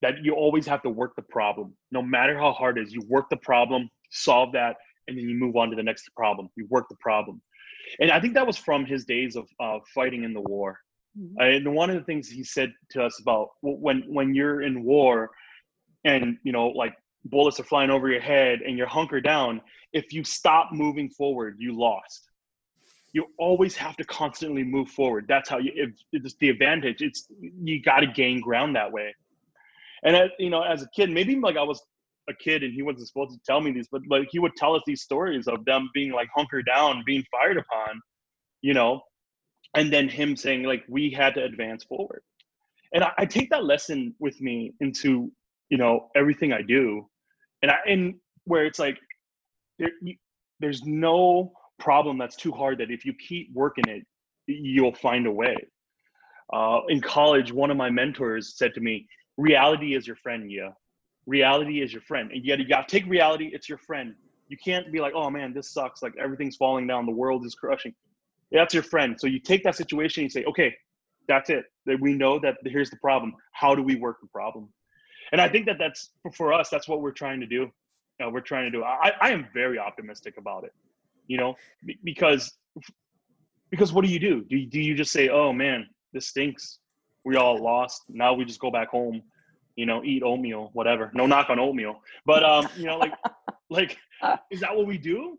that 0.00 0.24
you 0.24 0.32
always 0.32 0.66
have 0.66 0.82
to 0.84 0.88
work 0.88 1.14
the 1.14 1.26
problem, 1.36 1.74
no 1.90 2.00
matter 2.00 2.38
how 2.38 2.52
hard 2.52 2.78
it 2.78 2.84
is. 2.84 2.94
You 2.94 3.02
work 3.06 3.28
the 3.28 3.36
problem, 3.36 3.90
solve 4.12 4.52
that, 4.52 4.76
and 5.08 5.18
then 5.18 5.28
you 5.28 5.34
move 5.34 5.56
on 5.56 5.68
to 5.68 5.76
the 5.76 5.82
next 5.82 6.08
problem. 6.16 6.48
You 6.56 6.66
work 6.70 6.86
the 6.88 6.96
problem, 7.00 7.42
and 8.00 8.10
I 8.10 8.18
think 8.18 8.32
that 8.32 8.46
was 8.46 8.56
from 8.56 8.86
his 8.86 9.04
days 9.04 9.36
of 9.36 9.46
uh, 9.60 9.78
fighting 9.94 10.24
in 10.24 10.32
the 10.32 10.40
war. 10.40 10.78
And 11.36 11.74
one 11.74 11.90
of 11.90 11.96
the 11.96 12.04
things 12.04 12.30
he 12.30 12.44
said 12.44 12.72
to 12.92 13.04
us 13.04 13.20
about 13.20 13.48
when 13.60 14.04
when 14.06 14.34
you're 14.34 14.62
in 14.62 14.84
war, 14.84 15.32
and 16.06 16.38
you 16.44 16.52
know 16.52 16.68
like 16.68 16.94
bullets 17.24 17.60
are 17.60 17.64
flying 17.64 17.90
over 17.90 18.08
your 18.08 18.20
head 18.20 18.60
and 18.60 18.76
you're 18.76 18.86
hunkered 18.86 19.24
down 19.24 19.60
if 19.92 20.12
you 20.12 20.24
stop 20.24 20.70
moving 20.72 21.08
forward 21.10 21.56
you 21.58 21.78
lost. 21.78 22.28
You 23.12 23.26
always 23.38 23.76
have 23.76 23.96
to 23.96 24.04
constantly 24.04 24.64
move 24.64 24.88
forward. 24.88 25.26
That's 25.28 25.48
how 25.48 25.58
you 25.58 25.72
if 25.74 25.90
it's 26.12 26.34
the 26.40 26.48
advantage 26.48 27.02
it's 27.02 27.26
you 27.40 27.82
got 27.82 28.00
to 28.00 28.06
gain 28.06 28.40
ground 28.40 28.74
that 28.76 28.90
way. 28.90 29.14
And 30.04 30.16
I, 30.16 30.30
you 30.38 30.50
know 30.50 30.62
as 30.62 30.82
a 30.82 30.88
kid 30.96 31.10
maybe 31.10 31.36
like 31.36 31.56
i 31.56 31.62
was 31.62 31.80
a 32.28 32.34
kid 32.34 32.62
and 32.62 32.72
he 32.72 32.82
wasn't 32.82 33.06
supposed 33.08 33.32
to 33.32 33.40
tell 33.44 33.60
me 33.60 33.72
these 33.72 33.88
but 33.90 34.02
like 34.08 34.28
he 34.30 34.38
would 34.38 34.54
tell 34.56 34.74
us 34.74 34.82
these 34.86 35.02
stories 35.02 35.48
of 35.48 35.64
them 35.64 35.90
being 35.92 36.12
like 36.12 36.28
hunkered 36.34 36.66
down 36.66 37.02
being 37.04 37.24
fired 37.30 37.56
upon 37.56 38.00
you 38.62 38.74
know 38.74 39.00
and 39.74 39.92
then 39.92 40.08
him 40.08 40.36
saying 40.36 40.62
like 40.62 40.84
we 40.88 41.10
had 41.10 41.34
to 41.34 41.44
advance 41.44 41.84
forward. 41.84 42.22
And 42.94 43.04
i, 43.04 43.12
I 43.18 43.26
take 43.26 43.50
that 43.50 43.64
lesson 43.64 44.14
with 44.18 44.40
me 44.40 44.72
into 44.80 45.30
you 45.68 45.78
know 45.78 46.10
everything 46.14 46.52
i 46.52 46.62
do 46.62 47.08
and 47.62 47.70
i 47.70 47.76
and 47.86 48.14
where 48.44 48.66
it's 48.66 48.78
like 48.78 48.98
there, 49.78 49.90
there's 50.60 50.82
no 50.84 51.52
problem 51.78 52.18
that's 52.18 52.36
too 52.36 52.52
hard 52.52 52.78
that 52.78 52.90
if 52.90 53.04
you 53.04 53.12
keep 53.14 53.52
working 53.52 53.88
it 53.88 54.06
you'll 54.46 54.94
find 54.94 55.26
a 55.26 55.30
way. 55.30 55.56
Uh, 56.52 56.80
in 56.88 57.00
college 57.00 57.52
one 57.52 57.70
of 57.70 57.76
my 57.76 57.90
mentors 57.90 58.56
said 58.56 58.74
to 58.74 58.80
me 58.80 59.06
reality 59.36 59.94
is 59.94 60.06
your 60.06 60.16
friend 60.16 60.50
yeah. 60.50 60.70
Reality 61.26 61.80
is 61.80 61.92
your 61.92 62.02
friend. 62.02 62.30
And 62.32 62.44
yet 62.44 62.58
you 62.58 62.66
got 62.66 62.88
to 62.88 62.96
take 62.96 63.08
reality 63.08 63.50
it's 63.52 63.68
your 63.68 63.78
friend. 63.78 64.14
You 64.48 64.56
can't 64.62 64.92
be 64.92 65.00
like 65.00 65.14
oh 65.14 65.30
man 65.30 65.54
this 65.54 65.72
sucks. 65.72 66.02
Like 66.02 66.14
everything's 66.18 66.56
falling 66.56 66.86
down. 66.86 67.06
The 67.06 67.12
world 67.12 67.46
is 67.46 67.54
crushing. 67.54 67.94
That's 68.50 68.74
your 68.74 68.82
friend. 68.82 69.16
So 69.18 69.26
you 69.26 69.40
take 69.40 69.64
that 69.64 69.76
situation 69.76 70.22
and 70.22 70.32
you 70.32 70.40
say 70.40 70.44
okay 70.46 70.74
that's 71.28 71.50
it. 71.50 71.64
That 71.86 72.00
we 72.00 72.14
know 72.14 72.38
that 72.40 72.56
here's 72.64 72.90
the 72.90 72.96
problem. 72.96 73.34
How 73.52 73.74
do 73.74 73.82
we 73.82 73.94
work 73.94 74.20
the 74.20 74.28
problem 74.28 74.68
and 75.32 75.40
i 75.40 75.48
think 75.48 75.66
that 75.66 75.78
that's 75.78 76.10
for 76.34 76.52
us 76.52 76.68
that's 76.68 76.88
what 76.88 77.00
we're 77.00 77.10
trying 77.10 77.40
to 77.40 77.46
do. 77.46 77.70
Uh, 78.22 78.30
we're 78.30 78.40
trying 78.40 78.64
to 78.64 78.70
do 78.70 78.84
I, 78.84 79.12
I 79.20 79.30
am 79.30 79.48
very 79.52 79.78
optimistic 79.78 80.36
about 80.36 80.64
it 80.64 80.72
you 81.26 81.38
know 81.38 81.56
because 82.04 82.52
because 83.70 83.92
what 83.92 84.04
do 84.04 84.10
you 84.10 84.18
do? 84.18 84.44
Do 84.44 84.56
you, 84.56 84.66
do 84.66 84.80
you 84.80 84.94
just 84.94 85.12
say 85.12 85.28
oh 85.28 85.52
man 85.52 85.88
this 86.12 86.28
stinks. 86.28 86.78
We 87.24 87.36
all 87.36 87.56
lost. 87.62 88.02
Now 88.08 88.34
we 88.34 88.44
just 88.44 88.60
go 88.60 88.70
back 88.70 88.88
home 88.88 89.22
you 89.76 89.86
know 89.86 90.04
eat 90.04 90.22
oatmeal 90.22 90.70
whatever. 90.74 91.10
No 91.14 91.26
knock 91.26 91.50
on 91.50 91.58
oatmeal. 91.58 92.00
But 92.26 92.44
um 92.44 92.68
you 92.76 92.84
know 92.84 92.98
like 92.98 93.14
like 93.70 93.98
is 94.50 94.60
that 94.60 94.76
what 94.76 94.86
we 94.86 94.98
do? 94.98 95.38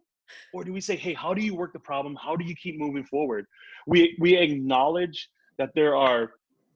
Or 0.54 0.64
do 0.64 0.74
we 0.74 0.82
say 0.82 0.96
hey 0.96 1.14
how 1.14 1.34
do 1.34 1.42
you 1.42 1.56
work 1.56 1.74
the 1.74 1.80
problem? 1.80 2.18
How 2.22 2.36
do 2.36 2.44
you 2.44 2.56
keep 2.56 2.78
moving 2.80 3.04
forward? 3.06 3.46
We 3.86 4.18
we 4.20 4.36
acknowledge 4.36 5.30
that 5.58 5.70
there 5.76 5.96
are 5.96 6.32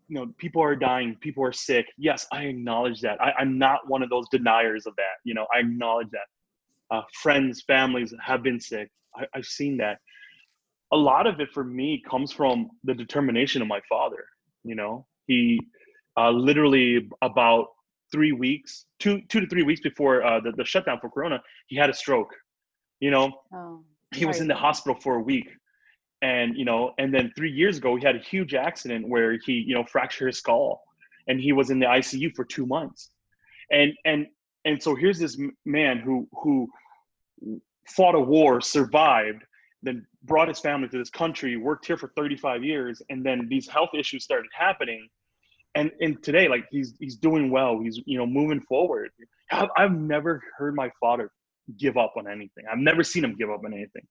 you 0.08 0.16
know 0.16 0.28
people 0.38 0.62
are 0.62 0.76
dying 0.76 1.16
people 1.22 1.44
are 1.44 1.54
sick. 1.54 1.86
Yes 1.98 2.28
i 2.32 2.44
acknowledge 2.44 3.02
that. 3.02 3.22
I, 3.22 3.34
i'm 3.40 3.58
not 3.58 3.88
one 3.88 4.04
of 4.04 4.10
those 4.10 4.28
deniers 4.30 4.86
of 4.86 4.96
that 4.96 5.18
you 5.24 5.34
know 5.34 5.48
i 5.54 5.60
acknowledge 5.60 6.10
that. 6.12 6.28
Uh, 6.90 7.02
friends 7.22 7.64
families 7.68 8.14
have 8.26 8.44
been 8.44 8.60
sick. 8.60 8.90
I, 9.16 9.26
i've 9.36 9.46
seen 9.46 9.78
that. 9.78 10.00
A 10.94 10.98
lot 10.98 11.28
of 11.28 11.42
it 11.42 11.50
for 11.54 11.66
me 11.66 12.02
comes 12.10 12.32
from 12.32 12.70
the 12.84 12.94
determination 12.94 13.62
of 13.62 13.68
my 13.68 13.82
father 13.90 14.26
you 14.64 14.76
know? 14.76 15.06
He 15.26 15.60
uh, 16.18 16.32
literally 16.32 17.10
about 17.22 17.68
three 18.12 18.32
weeks 18.32 18.86
two 19.00 19.22
two 19.30 19.42
to 19.42 19.48
three 19.48 19.64
weeks 19.64 19.82
before 19.82 20.24
uh, 20.24 20.40
the, 20.40 20.52
the 20.54 20.64
shutdown 20.64 20.98
for 21.02 21.10
corona 21.10 21.42
he 21.68 21.76
had 21.76 21.90
a 21.90 21.94
stroke 21.94 22.34
you 23.00 23.12
know? 23.12 23.32
Oh 23.54 23.84
he 24.16 24.26
was 24.26 24.40
in 24.40 24.48
the 24.48 24.56
hospital 24.56 24.98
for 25.02 25.16
a 25.16 25.22
week 25.22 25.50
and 26.22 26.58
you 26.58 26.66
know 26.66 26.94
and 26.98 27.14
then 27.14 27.32
three 27.36 27.52
years 27.52 27.78
ago 27.78 27.96
he 27.96 28.04
had 28.04 28.16
a 28.16 28.20
huge 28.20 28.54
accident 28.54 29.08
where 29.08 29.38
he 29.46 29.54
you 29.54 29.76
know 29.76 29.84
fractured 29.84 30.28
his 30.28 30.38
skull 30.38 30.82
and 31.28 31.40
he 31.40 31.52
was 31.52 31.70
in 31.70 31.80
the 31.80 31.86
icu 31.86 32.34
for 32.36 32.46
two 32.46 32.66
months. 32.66 33.12
And 33.72 33.94
and 34.06 34.28
and 34.66 34.82
so 34.82 34.96
here's 34.96 35.20
this 35.20 35.38
man 35.66 36.00
who 36.00 36.28
who 36.32 36.70
fought 37.88 38.16
a 38.16 38.20
war 38.20 38.60
survived 38.62 39.44
then 39.84 40.06
brought 40.24 40.48
his 40.48 40.60
family 40.60 40.90
to 40.90 40.98
this 40.98 41.10
country 41.10 41.56
worked 41.56 41.86
here 41.86 41.98
for 41.98 42.12
35 42.16 42.64
years 42.64 43.02
and 43.10 43.24
then 43.26 43.48
these 43.48 43.68
health 43.68 43.92
issues 43.98 44.24
started 44.24 44.50
happening. 44.58 45.08
And 45.76 45.92
and 46.02 46.22
today 46.24 46.48
like 46.48 46.66
he's 46.72 46.96
he's 47.00 47.18
doing 47.18 47.52
well. 47.52 47.80
He's 47.80 48.00
you 48.06 48.18
know 48.18 48.26
moving 48.26 48.62
forward. 48.62 49.12
I've, 49.52 49.70
I've 49.78 49.94
never 49.94 50.42
heard 50.58 50.76
my 50.76 50.92
father 51.00 51.32
give 51.78 51.98
up 51.98 52.14
on 52.18 52.28
anything. 52.28 52.64
I've 52.72 52.80
never 52.80 53.04
seen 53.04 53.24
him 53.24 53.36
give 53.36 53.50
up 53.50 53.62
on 53.66 53.74
anything 53.74 54.08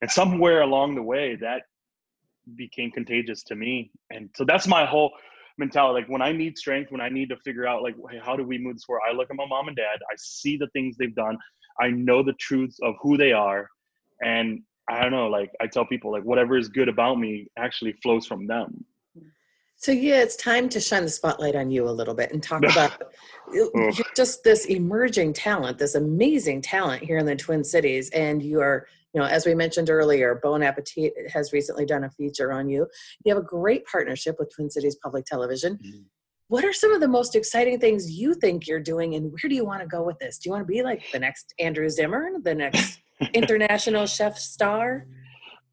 and 0.00 0.10
somewhere 0.10 0.62
along 0.62 0.94
the 0.94 1.02
way 1.02 1.36
that 1.36 1.62
became 2.56 2.90
contagious 2.90 3.42
to 3.44 3.54
me. 3.54 3.90
And 4.10 4.30
so 4.34 4.44
that's 4.44 4.66
my 4.66 4.86
whole 4.86 5.12
mentality. 5.58 6.00
Like 6.00 6.08
when 6.08 6.22
i 6.22 6.32
need 6.32 6.56
strength 6.56 6.92
when 6.92 7.00
i 7.00 7.08
need 7.08 7.28
to 7.30 7.36
figure 7.38 7.66
out 7.66 7.82
like 7.82 7.96
hey, 8.10 8.20
how 8.24 8.36
do 8.36 8.44
we 8.44 8.58
move 8.58 8.74
this 8.74 8.84
forward? 8.84 9.02
I 9.08 9.12
look 9.12 9.28
at 9.30 9.36
my 9.36 9.46
mom 9.46 9.68
and 9.68 9.76
dad. 9.76 9.98
I 10.10 10.14
see 10.16 10.56
the 10.56 10.68
things 10.68 10.96
they've 10.96 11.14
done. 11.14 11.36
I 11.80 11.90
know 11.90 12.22
the 12.22 12.34
truths 12.34 12.78
of 12.82 12.94
who 13.02 13.16
they 13.16 13.32
are. 13.32 13.68
And 14.22 14.62
i 14.90 15.02
don't 15.02 15.12
know 15.12 15.28
like 15.28 15.50
i 15.60 15.66
tell 15.66 15.84
people 15.84 16.10
like 16.10 16.22
whatever 16.22 16.56
is 16.56 16.68
good 16.68 16.88
about 16.88 17.16
me 17.16 17.46
actually 17.58 17.92
flows 18.02 18.26
from 18.26 18.46
them. 18.46 18.84
So 19.80 19.92
yeah, 19.92 20.22
it's 20.22 20.34
time 20.34 20.68
to 20.70 20.80
shine 20.80 21.04
the 21.04 21.08
spotlight 21.08 21.54
on 21.54 21.70
you 21.70 21.88
a 21.88 21.90
little 21.90 22.14
bit 22.14 22.32
and 22.32 22.42
talk 22.42 22.64
about 22.70 23.00
oh. 23.54 23.92
just 24.16 24.42
this 24.42 24.64
emerging 24.66 25.34
talent, 25.34 25.78
this 25.78 25.94
amazing 25.94 26.62
talent 26.62 27.04
here 27.04 27.18
in 27.18 27.26
the 27.26 27.36
Twin 27.36 27.62
Cities, 27.62 28.10
and 28.10 28.42
you 28.42 28.60
are, 28.60 28.88
you 29.18 29.24
know, 29.24 29.30
as 29.30 29.44
we 29.44 29.52
mentioned 29.52 29.90
earlier, 29.90 30.38
Bon 30.40 30.62
Appetit 30.62 31.12
has 31.32 31.52
recently 31.52 31.84
done 31.84 32.04
a 32.04 32.10
feature 32.10 32.52
on 32.52 32.68
you. 32.68 32.86
You 33.24 33.34
have 33.34 33.42
a 33.42 33.44
great 33.44 33.84
partnership 33.84 34.36
with 34.38 34.54
Twin 34.54 34.70
Cities 34.70 34.96
Public 35.02 35.24
Television. 35.24 35.76
Mhm. 35.78 36.04
What 36.46 36.64
are 36.64 36.72
some 36.72 36.92
of 36.92 37.00
the 37.00 37.08
most 37.08 37.34
exciting 37.34 37.80
things 37.80 38.12
you 38.12 38.32
think 38.32 38.68
you're 38.68 38.78
doing, 38.78 39.16
and 39.16 39.32
where 39.32 39.48
do 39.48 39.56
you 39.56 39.64
want 39.64 39.82
to 39.82 39.88
go 39.88 40.04
with 40.04 40.20
this? 40.20 40.38
Do 40.38 40.48
you 40.48 40.52
want 40.52 40.68
to 40.68 40.72
be 40.72 40.84
like 40.84 41.02
the 41.10 41.18
next 41.18 41.52
Andrew 41.58 41.88
Zimmern, 41.88 42.44
the 42.44 42.54
next 42.54 43.00
international 43.34 44.06
chef 44.06 44.38
star? 44.38 45.08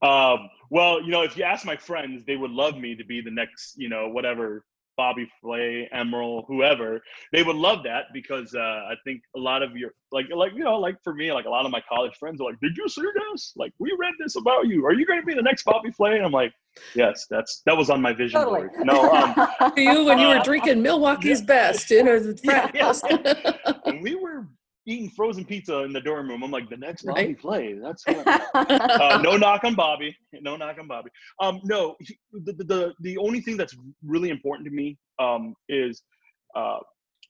Um, 0.02 0.50
well, 0.72 1.00
you 1.00 1.12
know, 1.12 1.22
if 1.22 1.38
you 1.38 1.44
ask 1.44 1.68
my 1.68 1.78
friends, 1.78 2.26
they 2.26 2.38
would 2.38 2.50
love 2.50 2.80
me 2.80 2.96
to 2.96 3.06
be 3.06 3.22
the 3.22 3.30
next, 3.30 3.78
you 3.78 3.90
know, 3.90 4.10
whatever 4.10 4.66
Bobby 4.98 5.30
Flay, 5.42 5.90
Emeril, 5.94 6.46
whoever. 6.48 7.02
They 7.32 7.44
would 7.44 7.56
love 7.56 7.84
that 7.84 8.06
because 8.14 8.54
uh, 8.56 8.60
I 8.60 8.94
think 9.04 9.22
a 9.36 9.40
lot 9.40 9.64
of 9.64 9.76
your 9.76 9.92
like 10.12 10.26
like 10.34 10.54
you 10.54 10.64
know 10.64 10.78
like 10.80 10.96
for 11.04 11.14
me 11.14 11.32
like 11.32 11.46
a 11.46 11.50
lot 11.50 11.66
of 11.66 11.72
my 11.72 11.82
college 11.88 12.16
friends 12.18 12.40
are 12.42 12.46
like, 12.46 12.60
did 12.62 12.76
you 12.78 12.88
see 12.88 13.04
this? 13.32 13.54
Like 13.56 13.74
we 13.80 13.96
read 14.00 14.14
this 14.20 14.36
about 14.36 14.68
you. 14.68 14.86
Are 14.86 14.94
you 14.94 15.06
going 15.06 15.20
to 15.20 15.26
be 15.26 15.34
the 15.34 15.42
next 15.42 15.64
Bobby 15.64 15.92
Flay? 15.92 16.16
And 16.18 16.26
I'm 16.26 16.32
like, 16.32 16.54
yes, 16.96 17.26
that's 17.30 17.62
that 17.66 17.76
was 17.76 17.90
on 17.90 18.02
my 18.02 18.14
vision 18.14 18.40
Totally. 18.42 18.68
board. 18.68 18.72
No, 18.86 19.10
um, 19.12 19.36
you 19.78 20.06
when 20.06 20.20
you 20.20 20.28
were 20.28 20.36
Uh, 20.38 20.44
drinking 20.44 20.82
Milwaukee's 20.82 21.42
best 21.42 21.92
in 21.92 22.08
a 22.08 22.20
frat 22.38 22.72
Yeah, 22.74 22.86
house. 22.86 23.02
when 24.86 24.96
we 24.98 25.02
were 25.02 25.06
eating 25.06 25.10
frozen 25.16 25.46
pizza 25.46 25.80
in 25.84 25.94
the 25.94 26.02
dorm 26.02 26.30
room, 26.30 26.44
I'm 26.44 26.52
like, 26.52 26.70
the 26.70 26.78
next 26.78 27.04
Bobby 27.04 27.28
Right. 27.28 27.42
Flay. 27.42 27.74
That's 27.74 28.06
what. 28.08 28.28
uh, 28.56 29.22
no 29.22 29.38
knock 29.38 29.64
on 29.64 29.76
Bobby. 29.76 30.16
No 30.34 30.56
knock 30.56 30.78
on 30.80 30.88
Bobby. 30.88 31.10
Um, 31.40 31.62
no, 31.64 31.96
he- 32.00 32.20
the, 32.32 32.54
the 32.54 32.64
the 32.64 32.94
the 33.02 33.18
only 33.18 33.42
thing 33.42 33.58
that's 33.58 33.76
really 34.04 34.30
important 34.30 34.68
to 34.68 34.74
me 34.74 34.98
um, 35.20 35.56
is 35.70 36.04
uh, 36.56 36.80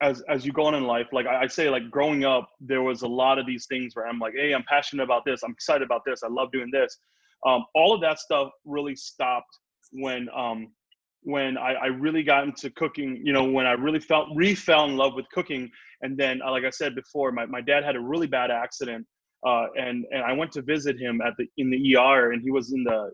as 0.02 0.22
as 0.30 0.46
you 0.46 0.52
go 0.52 0.66
on 0.66 0.76
in 0.76 0.86
life, 0.86 1.08
like 1.12 1.26
I, 1.26 1.44
I, 1.44 1.48
say, 1.48 1.70
like 1.70 1.90
growing 1.90 2.26
up, 2.26 2.50
there 2.60 2.82
was 2.82 3.04
a 3.04 3.08
lot 3.08 3.40
of 3.40 3.46
these 3.46 3.66
things 3.68 3.96
where 3.96 4.08
I'm 4.08 4.20
like, 4.20 4.34
hey, 4.36 4.54
I'm 4.54 4.64
passionate 4.68 5.04
about 5.04 5.24
this, 5.26 5.44
I'm 5.44 5.52
excited 5.52 5.84
about 5.84 6.02
this, 6.06 6.24
I 6.24 6.28
love 6.28 6.52
doing 6.52 6.70
this. 6.72 6.98
Um, 7.46 7.66
all 7.76 7.94
of 7.94 8.02
that 8.02 8.20
stuff 8.20 8.50
really 8.66 8.96
stopped 8.96 9.60
when 9.92 10.28
um, 10.36 10.72
when 11.22 11.58
I, 11.58 11.74
I, 11.74 11.86
really 11.88 12.24
got 12.24 12.44
into 12.44 12.70
cooking. 12.72 13.22
You 13.24 13.34
know, 13.34 13.44
when 13.44 13.66
I 13.66 13.74
really 13.74 14.00
felt 14.00 14.30
re 14.36 14.56
fell 14.56 14.86
in 14.86 14.96
love 14.96 15.14
with 15.16 15.26
cooking, 15.32 15.72
and 16.02 16.18
then, 16.18 16.42
uh, 16.42 16.52
like 16.52 16.66
I 16.66 16.70
said 16.70 16.96
before, 16.96 17.32
my, 17.32 17.46
my 17.46 17.62
dad 17.62 17.84
had 17.84 17.96
a 17.96 18.00
really 18.00 18.28
bad 18.28 18.52
accident, 18.52 19.06
uh, 19.46 19.68
and 19.78 20.06
and 20.12 20.24
I 20.24 20.34
went 20.34 20.52
to 20.54 20.62
visit 20.62 21.00
him 21.00 21.22
at 21.22 21.34
the 21.38 21.48
in 21.58 21.70
the 21.70 21.98
ER, 21.98 22.32
and 22.32 22.42
he 22.42 22.52
was 22.52 22.72
in 22.74 22.84
the 22.84 23.12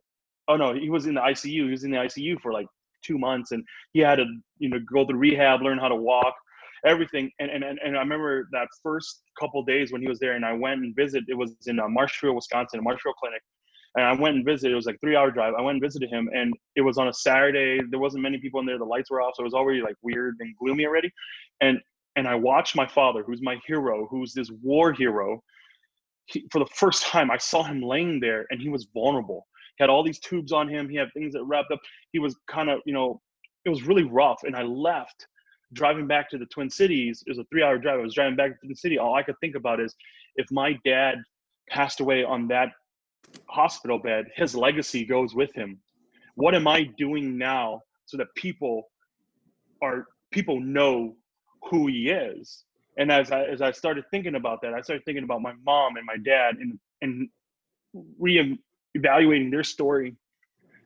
oh 0.48 0.58
no, 0.58 0.74
he 0.74 0.90
was 0.90 1.06
in 1.06 1.16
the 1.16 1.22
ICU. 1.22 1.66
He 1.66 1.72
was 1.72 1.84
in 1.84 1.92
the 1.92 1.98
ICU 1.98 2.40
for 2.42 2.52
like 2.52 2.68
two 3.04 3.18
months, 3.18 3.52
and 3.52 3.64
he 3.94 4.00
had 4.00 4.16
to 4.16 4.26
you 4.60 4.70
know 4.70 4.80
go 4.92 5.06
to 5.06 5.16
rehab, 5.16 5.62
learn 5.62 5.78
how 5.78 5.88
to 5.88 5.96
walk 5.96 6.36
everything. 6.86 7.32
And, 7.40 7.52
and, 7.52 7.64
and 7.64 7.96
I 7.96 8.00
remember 8.00 8.48
that 8.52 8.68
first 8.82 9.24
couple 9.40 9.64
days 9.64 9.92
when 9.92 10.02
he 10.02 10.08
was 10.08 10.20
there 10.20 10.34
and 10.34 10.46
I 10.46 10.54
went 10.54 10.82
and 10.82 10.96
visited, 10.96 11.26
it 11.28 11.38
was 11.38 11.56
in 11.68 11.80
uh, 11.80 11.88
Marshfield, 11.88 12.36
Wisconsin, 12.36 12.84
Marshfield 12.84 13.16
clinic. 13.20 13.42
And 13.96 14.06
I 14.06 14.14
went 14.14 14.36
and 14.36 14.46
visited, 14.46 14.72
it 14.72 14.76
was 14.76 14.86
like 14.86 15.00
three 15.02 15.16
hour 15.16 15.32
drive. 15.32 15.54
I 15.58 15.62
went 15.62 15.76
and 15.76 15.82
visited 15.82 16.10
him 16.10 16.30
and 16.34 16.54
it 16.76 16.82
was 16.82 16.98
on 16.98 17.10
a 17.10 17.14
Saturday. 17.14 17.82
There 17.90 18.00
wasn't 18.00 18.24
many 18.24 18.40
people 18.40 18.60
in 18.62 18.66
there. 18.66 18.78
The 18.78 18.86
lights 18.86 19.12
were 19.12 19.22
off. 19.22 19.34
So 19.36 19.44
it 19.44 19.46
was 19.46 19.54
already 19.54 19.82
like 19.82 19.96
weird 20.02 20.38
and 20.40 20.56
gloomy 20.58 20.86
already. 20.86 21.12
And, 21.60 21.80
and 22.16 22.28
I 22.28 22.36
watched 22.36 22.76
my 22.76 22.88
father, 22.88 23.24
who's 23.24 23.42
my 23.42 23.58
hero, 23.66 24.08
who's 24.10 24.34
this 24.34 24.52
war 24.62 24.94
hero. 24.94 25.44
He, 26.26 26.46
for 26.52 26.60
the 26.60 26.70
first 26.74 27.04
time, 27.04 27.32
I 27.32 27.38
saw 27.38 27.64
him 27.64 27.82
laying 27.82 28.20
there 28.20 28.46
and 28.50 28.62
he 28.62 28.70
was 28.70 28.88
vulnerable. 28.94 29.48
He 29.78 29.84
had 29.84 29.90
all 29.90 30.04
these 30.04 30.20
tubes 30.20 30.52
on 30.52 30.68
him. 30.68 30.90
He 30.90 30.98
had 30.98 31.10
things 31.14 31.34
that 31.34 31.44
wrapped 31.44 31.72
up. 31.72 31.80
He 32.12 32.20
was 32.20 32.36
kind 32.50 32.70
of, 32.70 32.80
you 32.86 32.94
know, 32.94 33.22
it 33.66 33.70
was 33.70 33.84
really 33.84 34.04
rough. 34.04 34.42
And 34.44 34.56
I 34.56 34.64
left 34.64 35.28
driving 35.74 36.08
back 36.08 36.30
to 36.30 36.38
the 36.38 36.46
Twin 36.48 36.70
Cities, 36.70 37.24
it 37.26 37.32
was 37.32 37.40
a 37.40 37.46
three 37.46 37.64
hour 37.64 37.78
drive. 37.78 38.00
I 38.00 38.04
was 38.04 38.14
driving 38.14 38.36
back 38.36 38.60
to 38.62 38.68
the 38.68 38.76
city. 38.76 38.98
All 38.98 39.16
I 39.16 39.24
could 39.24 39.36
think 39.40 39.56
about 39.56 39.80
is 39.80 39.96
if 40.36 40.48
my 40.52 40.78
dad 40.84 41.16
passed 41.70 42.00
away 42.00 42.24
on 42.24 42.48
that 42.50 42.70
hospital 43.48 44.00
bed, 44.00 44.26
his 44.36 44.56
legacy 44.56 45.06
goes 45.06 45.34
with 45.34 45.54
him. 45.54 45.80
What 46.36 46.56
am 46.56 46.68
I 46.68 46.84
doing 46.98 47.38
now 47.38 47.82
so 48.06 48.18
that 48.18 48.28
people 48.36 48.84
are 49.82 50.06
people 50.32 50.60
know 50.60 51.16
who 51.70 51.88
he 51.88 52.10
is? 52.10 52.64
And 52.98 53.12
as 53.12 53.32
I 53.32 53.44
as 53.44 53.62
I 53.62 53.72
started 53.72 54.06
thinking 54.12 54.36
about 54.36 54.62
that, 54.62 54.74
I 54.74 54.82
started 54.82 55.06
thinking 55.06 55.24
about 55.24 55.42
my 55.42 55.54
mom 55.66 55.96
and 55.96 56.06
my 56.06 56.18
dad 56.18 56.58
and 56.58 56.80
and 57.02 57.30
re-evaluating 58.20 59.50
their 59.50 59.64
story. 59.64 60.16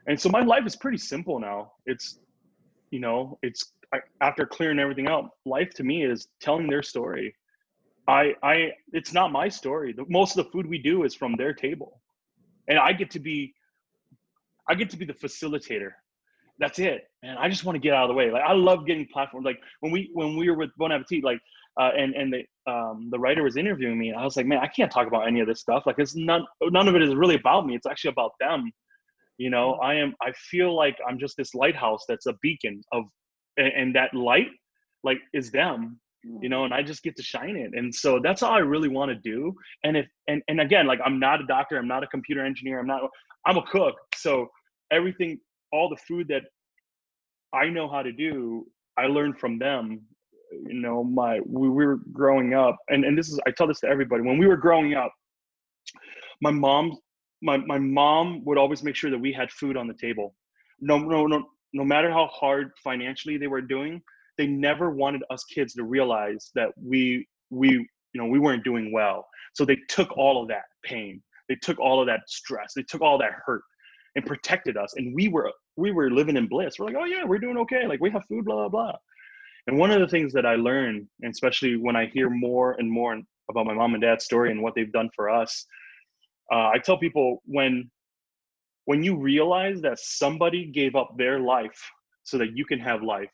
And 0.08 0.20
so 0.20 0.30
my 0.30 0.42
life 0.42 0.66
is 0.66 0.76
pretty 0.76 0.98
simple 0.98 1.40
now. 1.40 1.72
It's 1.86 2.20
you 2.92 3.00
know, 3.00 3.38
it's 3.42 3.74
after 4.22 4.46
clearing 4.46 4.80
everything 4.80 5.08
out, 5.08 5.32
life 5.46 5.74
to 5.76 5.84
me 5.84 6.04
is 6.04 6.28
telling 6.40 6.68
their 6.68 6.84
story. 6.84 7.36
I, 8.08 8.34
I, 8.44 8.72
it's 8.94 9.14
not 9.14 9.32
my 9.32 9.50
story. 9.50 9.94
The, 9.94 10.06
most 10.08 10.38
of 10.38 10.46
the 10.46 10.52
food 10.52 10.68
we 10.68 10.78
do 10.78 11.04
is 11.04 11.16
from 11.16 11.36
their 11.36 11.54
table, 11.54 12.02
and 12.68 12.78
I 12.78 12.94
get 12.94 13.10
to 13.12 13.20
be, 13.20 13.54
I 14.70 14.76
get 14.76 14.90
to 14.92 14.98
be 14.98 15.06
the 15.06 15.14
facilitator. 15.14 15.92
That's 16.58 16.80
it, 16.80 17.04
and 17.24 17.38
I 17.38 17.50
just 17.50 17.66
want 17.66 17.76
to 17.76 17.80
get 17.80 17.94
out 17.94 18.04
of 18.04 18.10
the 18.10 18.14
way. 18.14 18.32
Like 18.32 18.44
I 18.44 18.54
love 18.54 18.86
getting 18.86 19.08
platforms. 19.12 19.46
Like 19.46 19.60
when 19.82 19.92
we 19.92 20.10
when 20.14 20.38
we 20.38 20.50
were 20.50 20.58
with 20.58 20.70
Bon 20.78 20.92
Appetit, 20.92 21.24
like 21.24 21.40
uh, 21.80 21.92
and 21.98 22.14
and 22.16 22.34
the 22.34 22.72
um, 22.72 23.10
the 23.12 23.20
writer 23.20 23.44
was 23.44 23.58
interviewing 23.58 23.98
me, 23.98 24.14
I 24.14 24.24
was 24.24 24.38
like, 24.38 24.46
man, 24.46 24.60
I 24.60 24.68
can't 24.68 24.92
talk 24.92 25.08
about 25.08 25.28
any 25.28 25.42
of 25.42 25.48
this 25.48 25.60
stuff. 25.60 25.84
Like 25.86 26.00
it's 26.00 26.16
none 26.16 26.46
none 26.64 26.88
of 26.88 26.96
it 26.96 27.02
is 27.02 27.14
really 27.14 27.36
about 27.36 27.66
me. 27.66 27.76
It's 27.76 27.86
actually 27.86 28.12
about 28.12 28.32
them. 28.40 28.72
You 29.38 29.50
know, 29.50 29.74
I 29.76 29.96
am. 29.96 30.14
I 30.22 30.32
feel 30.32 30.74
like 30.76 30.98
I'm 31.08 31.20
just 31.20 31.36
this 31.36 31.54
lighthouse 31.54 32.06
that's 32.08 32.26
a 32.26 32.36
beacon 32.42 32.82
of 32.94 33.04
and, 33.58 33.68
and 33.76 33.96
that 33.96 34.14
light 34.14 34.48
like 35.04 35.20
is 35.34 35.52
them 35.52 36.00
you 36.42 36.50
know 36.50 36.66
and 36.66 36.74
i 36.74 36.82
just 36.82 37.04
get 37.04 37.16
to 37.16 37.24
shine 37.24 37.56
it 37.56 37.72
and 37.74 37.94
so 37.94 38.20
that's 38.22 38.42
all 38.42 38.52
i 38.52 38.60
really 38.60 38.90
want 38.90 39.10
to 39.10 39.16
do 39.16 39.54
and 39.84 39.96
if 39.96 40.08
and, 40.28 40.42
and 40.48 40.60
again 40.60 40.88
like 40.88 41.00
i'm 41.06 41.20
not 41.20 41.40
a 41.40 41.46
doctor 41.46 41.78
i'm 41.78 41.88
not 41.88 42.04
a 42.04 42.08
computer 42.08 42.44
engineer 42.44 42.80
i'm 42.80 42.88
not 42.88 43.02
i'm 43.46 43.58
a 43.58 43.64
cook 43.72 43.94
so 44.16 44.48
everything 44.92 45.40
all 45.76 45.90
the 45.90 45.98
food 46.08 46.28
that 46.28 46.44
i 47.54 47.68
know 47.68 47.88
how 47.90 48.02
to 48.02 48.12
do 48.12 48.66
i 48.98 49.06
learned 49.06 49.38
from 49.38 49.60
them 49.60 50.02
you 50.52 50.80
know 50.82 51.04
my 51.04 51.40
we, 51.46 51.70
we 51.70 51.86
were 51.86 52.00
growing 52.14 52.54
up 52.54 52.78
and, 52.90 53.06
and 53.06 53.18
this 53.18 53.30
is 53.30 53.40
i 53.48 53.52
tell 53.52 53.68
this 53.68 53.82
to 53.82 53.88
everybody 53.88 54.24
when 54.24 54.38
we 54.38 54.48
were 54.48 54.58
growing 54.58 54.94
up 54.94 55.12
my 56.42 56.52
mom 56.52 56.98
my, 57.42 57.58
my 57.58 57.78
mom 57.78 58.44
would 58.46 58.58
always 58.58 58.84
make 58.84 58.96
sure 58.96 59.12
that 59.12 59.20
we 59.20 59.32
had 59.32 59.52
food 59.52 59.78
on 59.78 59.88
the 59.88 59.94
table. 59.94 60.36
No 60.80 60.98
no 60.98 61.28
no 61.28 61.44
no 61.74 61.84
matter 61.84 62.12
how 62.12 62.28
hard 62.28 62.72
financially 62.84 63.38
they 63.38 63.48
were 63.48 63.62
doing, 63.62 64.02
they 64.38 64.48
never 64.48 64.92
wanted 64.92 65.24
us 65.30 65.44
kids 65.46 65.74
to 65.76 65.84
realize 65.84 66.52
that 66.56 66.70
we 66.82 67.28
we 67.52 67.70
you 67.70 68.22
know 68.22 68.26
we 68.26 68.40
weren't 68.40 68.64
doing 68.64 68.92
well. 68.92 69.28
So 69.54 69.66
they 69.66 69.78
took 69.90 70.18
all 70.18 70.42
of 70.42 70.48
that 70.50 70.64
pain, 70.84 71.22
they 71.48 71.56
took 71.62 71.80
all 71.80 72.02
of 72.02 72.08
that 72.08 72.22
stress, 72.28 72.74
they 72.76 72.84
took 72.84 73.02
all 73.02 73.18
that 73.20 73.34
hurt 73.46 73.62
and 74.16 74.26
protected 74.26 74.78
us. 74.78 74.94
And 74.96 75.14
we 75.14 75.28
were 75.28 75.52
we 75.78 75.92
were 75.92 76.10
living 76.10 76.38
in 76.38 76.48
bliss. 76.48 76.80
We're 76.80 76.88
like, 76.88 76.96
oh 76.98 77.06
yeah, 77.06 77.24
we're 77.26 77.40
doing 77.40 77.58
okay. 77.58 77.88
Like 77.88 78.00
we 78.02 78.12
have 78.12 78.26
food, 78.26 78.46
blah 78.46 78.56
blah 78.56 78.70
blah. 78.70 78.94
And 79.68 79.78
one 79.78 79.92
of 79.92 80.00
the 80.00 80.08
things 80.08 80.32
that 80.34 80.46
I 80.46 80.56
learned, 80.56 81.08
and 81.22 81.32
especially 81.32 81.76
when 81.76 81.96
I 81.96 82.06
hear 82.08 82.30
more 82.30 82.74
and 82.74 82.90
more 82.90 83.20
about 83.50 83.66
my 83.66 83.74
mom 83.74 83.94
and 83.94 84.04
dad's 84.04 84.26
story 84.26 84.52
and 84.52 84.62
what 84.62 84.76
they've 84.76 84.92
done 84.92 85.10
for 85.16 85.30
us, 85.30 85.66
uh, 86.52 86.70
I 86.70 86.78
tell 86.78 86.98
people 86.98 87.42
when 87.46 87.90
when 88.86 89.04
you 89.04 89.18
realize 89.18 89.82
that 89.82 90.00
somebody 90.00 90.68
gave 90.68 90.96
up 90.96 91.16
their 91.18 91.40
life 91.40 91.82
so 92.24 92.38
that 92.38 92.56
you 92.56 92.66
can 92.66 92.80
have 92.80 93.04
life 93.04 93.32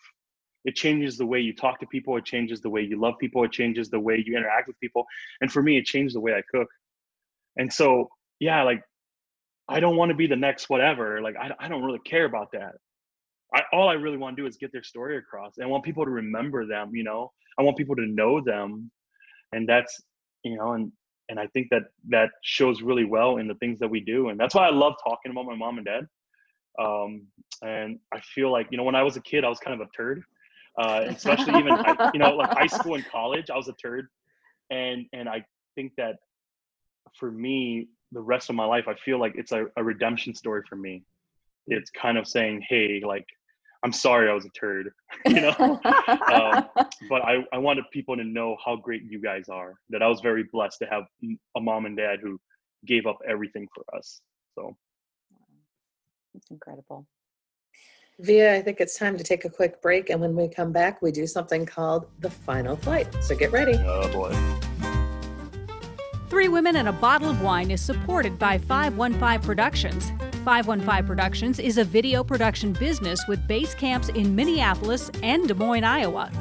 it 0.64 0.76
changes 0.76 1.18
the 1.18 1.26
way 1.26 1.40
you 1.40 1.56
talk 1.56 1.80
to 1.80 1.88
people 1.88 2.18
it 2.18 2.26
changes 2.26 2.62
the 2.62 2.70
way 2.70 2.82
you 2.82 3.00
love 3.00 3.16
people 3.20 3.44
it 3.44 3.52
changes 3.52 3.90
the 3.90 4.00
way 4.00 4.24
you 4.26 4.36
interact 4.38 4.68
with 4.68 4.80
people 4.80 5.06
and 5.42 5.52
for 5.52 5.62
me 5.62 5.78
it 5.78 5.86
changed 5.86 6.16
the 6.16 6.20
way 6.20 6.34
i 6.34 6.42
cook 6.54 6.68
and 7.58 7.72
so 7.72 8.10
yeah 8.40 8.64
like 8.64 8.82
i 9.68 9.80
don't 9.80 9.96
want 9.96 10.10
to 10.10 10.16
be 10.16 10.28
the 10.28 10.36
next 10.36 10.70
whatever 10.70 11.22
like 11.22 11.36
i, 11.36 11.52
I 11.60 11.68
don't 11.68 11.84
really 11.84 12.00
care 12.00 12.26
about 12.26 12.52
that 12.54 12.76
I, 13.54 13.64
all 13.74 13.90
i 13.90 13.94
really 13.94 14.18
want 14.18 14.36
to 14.36 14.42
do 14.42 14.48
is 14.48 14.58
get 14.58 14.72
their 14.72 14.84
story 14.84 15.18
across 15.18 15.58
and 15.58 15.66
i 15.66 15.68
want 15.68 15.84
people 15.84 16.06
to 16.06 16.12
remember 16.12 16.66
them 16.66 16.92
you 16.94 17.04
know 17.04 17.32
i 17.58 17.64
want 17.64 17.78
people 17.78 17.96
to 17.96 18.06
know 18.06 18.42
them 18.42 18.92
and 19.54 19.68
that's 19.68 20.02
you 20.44 20.58
know 20.58 20.74
and 20.74 20.92
and 21.32 21.40
I 21.40 21.48
think 21.48 21.70
that 21.72 21.84
that 22.10 22.30
shows 22.44 22.82
really 22.82 23.06
well 23.06 23.38
in 23.38 23.48
the 23.48 23.56
things 23.56 23.80
that 23.80 23.88
we 23.88 24.02
do, 24.02 24.30
and 24.30 24.40
that's 24.40 24.54
why 24.54 24.68
I 24.68 24.70
love 24.70 24.96
talking 25.02 25.32
about 25.32 25.46
my 25.46 25.56
mom 25.56 25.78
and 25.78 25.86
dad. 25.86 26.08
Um, 26.78 27.26
and 27.62 28.00
I 28.14 28.20
feel 28.20 28.52
like 28.52 28.68
you 28.70 28.78
know 28.78 28.84
when 28.84 28.96
I 28.96 29.04
was 29.04 29.16
a 29.16 29.22
kid, 29.22 29.46
I 29.46 29.50
was 29.50 29.58
kind 29.60 29.80
of 29.80 29.88
a 29.88 29.90
turd, 29.96 30.24
uh, 30.78 31.06
especially 31.08 31.58
even 31.58 31.78
you 32.14 32.20
know 32.20 32.36
like 32.36 32.52
high 32.52 32.68
school 32.68 32.96
and 32.96 33.06
college, 33.10 33.50
I 33.50 33.56
was 33.56 33.70
a 33.70 33.74
turd, 33.74 34.08
and 34.70 35.06
and 35.14 35.30
I 35.30 35.46
think 35.76 35.94
that 35.98 36.18
for 37.18 37.32
me, 37.32 37.88
the 38.12 38.22
rest 38.22 38.50
of 38.50 38.56
my 38.56 38.66
life, 38.66 38.86
I 38.88 38.96
feel 38.96 39.20
like 39.20 39.34
it's 39.36 39.52
a, 39.52 39.66
a 39.78 39.84
redemption 39.84 40.34
story 40.36 40.64
for 40.68 40.76
me. 40.76 41.04
It's 41.68 41.90
kind 41.92 42.18
of 42.18 42.28
saying, 42.28 42.66
hey, 42.68 43.02
like 43.06 43.26
I'm 43.84 43.92
sorry 43.92 44.30
I 44.30 44.34
was 44.34 44.46
a 44.46 44.50
turd, 44.50 44.92
you 45.26 45.42
know. 45.42 45.56
um, 46.34 46.66
but 47.10 47.24
I, 47.24 47.44
I 47.52 47.58
wanted 47.58 47.86
people 47.92 48.16
to 48.16 48.24
know 48.24 48.58
how 48.64 48.76
great 48.76 49.04
you 49.10 49.22
guys 49.22 49.50
are. 49.50 49.76
That 49.90 50.04
I 50.04 50.08
was 50.08 50.22
very 50.22 50.44
blessed 50.52 50.80
to 50.80 50.88
have 50.88 51.04
a 51.58 51.62
mom 51.62 51.86
and 51.86 51.98
dad 51.98 52.20
who 52.22 52.40
gave 52.86 53.06
up 53.06 53.20
everything 53.28 53.68
for 53.74 53.84
us. 53.96 54.22
So 54.56 54.76
it's 56.36 56.50
incredible. 56.52 57.08
Yia, 58.24 58.56
I 58.56 58.62
think 58.62 58.80
it's 58.80 58.98
time 58.98 59.18
to 59.18 59.24
take 59.24 59.46
a 59.46 59.50
quick 59.50 59.82
break, 59.82 60.12
and 60.12 60.22
when 60.22 60.36
we 60.36 60.48
come 60.48 60.72
back, 60.72 61.02
we 61.02 61.12
do 61.12 61.26
something 61.26 61.66
called 61.66 62.06
the 62.20 62.30
final 62.30 62.76
flight. 62.76 63.08
So 63.24 63.36
get 63.36 63.52
ready. 63.52 63.74
Oh 63.78 64.12
boy. 64.12 64.70
Three 66.42 66.48
Women 66.48 66.78
and 66.78 66.88
a 66.88 66.92
Bottle 66.92 67.30
of 67.30 67.44
Wine 67.44 67.70
is 67.70 67.82
supported 67.82 68.40
by 68.40 68.58
515 68.58 69.46
Productions. 69.46 70.10
515 70.44 71.06
Productions 71.06 71.60
is 71.60 71.78
a 71.78 71.84
video 71.84 72.24
production 72.24 72.74
business 72.74 73.24
with 73.28 73.48
base 73.48 73.76
camps 73.76 74.10
in 74.10 74.36
Minneapolis 74.36 75.12
and 75.22 75.48
Des 75.48 75.54
Moines, 75.54 75.84
Iowa. 75.84 76.32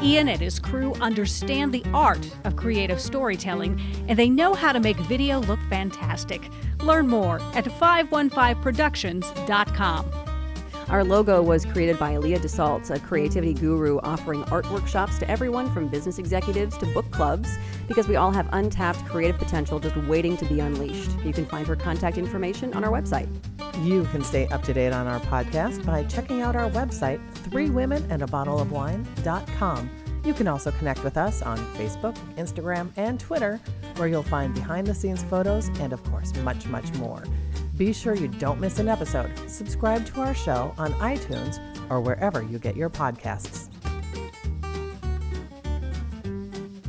Ian 0.00 0.30
and 0.30 0.40
his 0.40 0.58
crew 0.58 0.94
understand 1.02 1.70
the 1.70 1.84
art 1.92 2.26
of 2.44 2.56
creative 2.56 2.98
storytelling 2.98 3.78
and 4.08 4.18
they 4.18 4.30
know 4.30 4.54
how 4.54 4.72
to 4.72 4.80
make 4.80 4.96
video 5.00 5.40
look 5.40 5.60
fantastic. 5.68 6.48
Learn 6.82 7.06
more 7.06 7.38
at 7.54 7.66
515productions.com. 7.66 10.21
Our 10.92 11.04
logo 11.04 11.42
was 11.42 11.64
created 11.64 11.98
by 11.98 12.12
Aaliyah 12.12 12.40
DeSalts, 12.40 12.94
a 12.94 13.00
creativity 13.00 13.54
guru 13.54 13.98
offering 14.00 14.44
art 14.52 14.70
workshops 14.70 15.18
to 15.20 15.30
everyone 15.30 15.72
from 15.72 15.88
business 15.88 16.18
executives 16.18 16.76
to 16.76 16.86
book 16.92 17.10
clubs 17.10 17.56
because 17.88 18.08
we 18.08 18.16
all 18.16 18.30
have 18.30 18.46
untapped 18.52 19.02
creative 19.06 19.38
potential 19.38 19.80
just 19.80 19.96
waiting 19.96 20.36
to 20.36 20.44
be 20.44 20.60
unleashed. 20.60 21.10
You 21.24 21.32
can 21.32 21.46
find 21.46 21.66
her 21.66 21.76
contact 21.76 22.18
information 22.18 22.74
on 22.74 22.84
our 22.84 22.90
website. 22.90 23.26
You 23.82 24.04
can 24.12 24.22
stay 24.22 24.46
up 24.48 24.62
to 24.64 24.74
date 24.74 24.92
on 24.92 25.06
our 25.06 25.18
podcast 25.20 25.82
by 25.86 26.04
checking 26.04 26.42
out 26.42 26.56
our 26.56 26.68
website, 26.68 27.26
three 27.36 27.70
women 27.70 28.06
and 28.10 28.20
a 28.20 28.26
bottle 28.26 28.60
of 28.60 28.70
wine.com. 28.70 29.90
You 30.26 30.34
can 30.34 30.46
also 30.46 30.72
connect 30.72 31.02
with 31.02 31.16
us 31.16 31.40
on 31.40 31.56
Facebook, 31.74 32.18
Instagram, 32.36 32.90
and 32.98 33.18
Twitter, 33.18 33.58
where 33.96 34.08
you'll 34.08 34.22
find 34.22 34.52
behind 34.52 34.86
the 34.86 34.94
scenes 34.94 35.24
photos 35.24 35.68
and, 35.80 35.94
of 35.94 36.04
course, 36.04 36.36
much, 36.44 36.66
much 36.66 36.92
more. 36.96 37.24
Be 37.76 37.92
sure 37.92 38.14
you 38.14 38.28
don't 38.28 38.60
miss 38.60 38.78
an 38.78 38.88
episode. 38.88 39.30
Subscribe 39.48 40.04
to 40.06 40.20
our 40.20 40.34
show 40.34 40.74
on 40.76 40.92
iTunes 40.94 41.58
or 41.90 42.00
wherever 42.00 42.42
you 42.42 42.58
get 42.58 42.76
your 42.76 42.90
podcasts. 42.90 43.68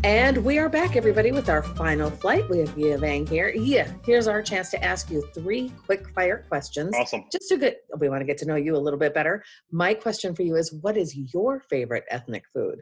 And 0.04 0.44
we 0.44 0.58
are 0.58 0.68
back, 0.68 0.98
everybody, 0.98 1.32
with 1.32 1.48
our 1.48 1.64
final 1.64 2.10
flight. 2.10 2.50
We 2.50 2.60
have 2.60 2.78
Yia 2.78 2.98
Vang 2.98 3.26
here. 3.26 3.54
Yeah, 3.56 3.90
here's 4.06 4.28
our 4.28 4.42
chance 4.42 4.70
to 4.72 4.84
ask 4.84 5.10
you 5.10 5.26
three 5.34 5.72
quick 5.86 6.10
fire 6.10 6.44
questions. 6.50 6.94
Awesome. 6.94 7.24
Just 7.32 7.48
to 7.48 7.58
get, 7.58 7.86
we 8.00 8.10
want 8.10 8.20
to 8.20 8.26
get 8.26 8.38
to 8.40 8.46
know 8.46 8.58
you 8.58 8.76
a 8.76 8.78
little 8.78 9.00
bit 9.00 9.14
better. 9.14 9.42
My 9.72 9.94
question 9.94 10.36
for 10.36 10.42
you 10.42 10.58
is 10.58 10.74
what 10.82 10.98
is 10.98 11.16
your 11.34 11.62
favorite 11.62 12.04
ethnic 12.10 12.44
food? 12.54 12.82